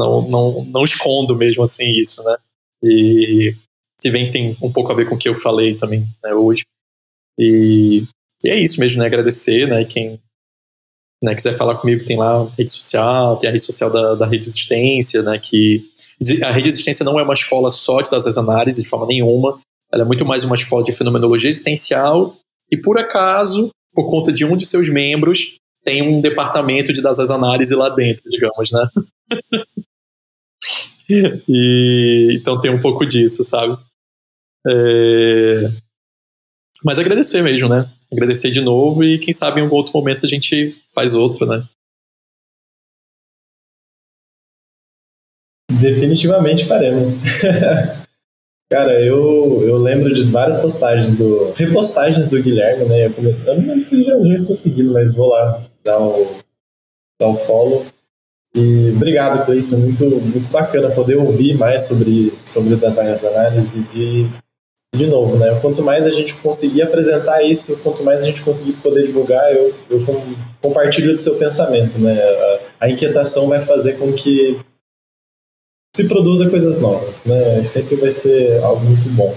[0.00, 2.36] não, não, não escondo mesmo assim isso, né?
[2.82, 3.54] E
[4.00, 6.62] se vem tem um pouco a ver com o que eu falei também né, hoje.
[7.38, 8.02] E,
[8.44, 9.06] e, é isso mesmo, né?
[9.06, 9.84] Agradecer, né?
[9.84, 10.18] Quem
[11.22, 14.46] né, quiser falar comigo, tem lá rede social, tem a rede social da, da Rede
[14.46, 15.38] Existência, né?
[15.38, 15.84] Que
[16.42, 19.60] a Rede Existência não é uma escola só de das análises de forma nenhuma.
[19.92, 22.36] Ela é muito mais uma escola de fenomenologia existencial
[22.70, 27.18] e por acaso, por conta de um de seus membros, tem um departamento de das
[27.18, 28.88] análises lá dentro, digamos, né?
[31.48, 33.76] e então tem um pouco disso, sabe?
[34.66, 35.68] É...
[36.84, 37.90] Mas agradecer mesmo, né?
[38.12, 41.62] Agradecer de novo e quem sabe em algum outro momento a gente faz outro, né?
[45.80, 47.22] Definitivamente faremos.
[48.70, 51.50] Cara, eu, eu lembro de várias postagens do.
[51.52, 53.06] repostagens do Guilherme, né?
[53.06, 56.38] Eu, não lembro se já, já estou seguindo, mas vou lá dar o,
[57.20, 57.84] dar o follow.
[58.54, 59.78] E obrigado, Cleison.
[59.78, 64.26] Muito, muito bacana poder ouvir mais sobre, sobre design análise e,
[64.94, 65.58] de novo, né?
[65.60, 69.72] Quanto mais a gente conseguir apresentar isso, quanto mais a gente conseguir poder divulgar, eu,
[69.90, 70.04] eu
[70.60, 72.20] compartilho do seu pensamento, né?
[72.20, 74.58] A, a inquietação vai fazer com que
[75.94, 77.62] se produza coisas novas, né?
[77.62, 79.34] Sempre vai ser algo muito bom.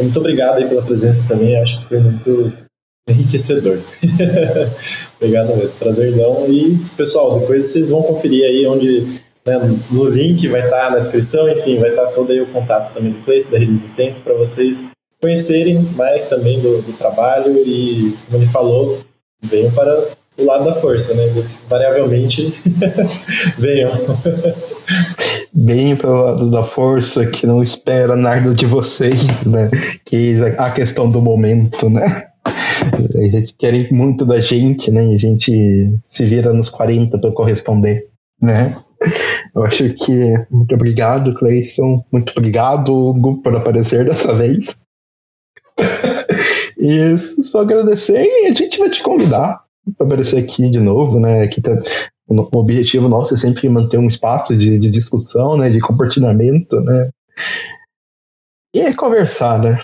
[0.00, 2.52] Muito obrigado aí pela presença também, acho que foi muito
[3.08, 3.78] enriquecedor.
[5.20, 6.46] Obrigado mesmo, prazerzão.
[6.48, 10.98] E, pessoal, depois vocês vão conferir aí onde, né, no link vai estar tá na
[11.00, 14.24] descrição, enfim, vai estar tá todo aí o contato também do Cleiton, da Rede Existência,
[14.24, 14.86] para vocês
[15.20, 18.98] conhecerem mais também do, do trabalho e, como ele falou,
[19.42, 20.04] venham para
[20.38, 21.24] o lado da força, né?
[21.68, 22.54] Variavelmente
[23.58, 23.92] venham.
[25.52, 29.70] Bem pelo lado da força, que não espera nada de vocês, né?
[30.06, 32.29] Que é a questão do momento, né?
[32.44, 35.06] A gente quer muito da gente, né?
[35.06, 38.08] E a gente se vira nos 40 para corresponder,
[38.40, 38.76] né?
[39.54, 42.04] Eu acho que muito obrigado, Cleison.
[42.12, 44.78] Muito obrigado, Hugo, por aparecer dessa vez.
[46.78, 49.64] e só agradecer e a gente vai te convidar
[49.96, 51.42] para aparecer aqui de novo, né?
[51.42, 51.72] Aqui tá,
[52.28, 55.68] o objetivo nosso é sempre manter um espaço de, de discussão, né?
[55.68, 57.10] De compartilhamento, né?
[58.74, 59.82] E é conversar, né?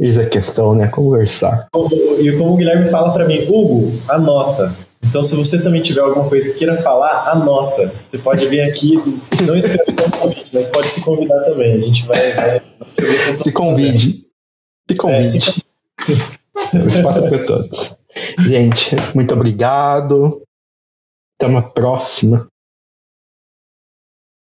[0.00, 0.86] Eis a questão, né?
[0.86, 1.68] Conversar.
[2.20, 4.72] E como o Guilherme fala para mim, Hugo, anota.
[5.04, 7.92] Então, se você também tiver alguma coisa que queira falar, anota.
[8.10, 8.96] Você pode vir aqui,
[9.44, 11.74] não escreve no convite, mas pode se convidar também.
[11.74, 12.34] A gente vai.
[12.34, 12.62] vai
[13.38, 14.26] se convide.
[14.88, 15.38] Se convide.
[15.38, 16.76] É, se...
[16.76, 17.98] o espaço é para todos.
[18.40, 20.42] Gente, muito obrigado.
[21.38, 22.46] Até uma próxima.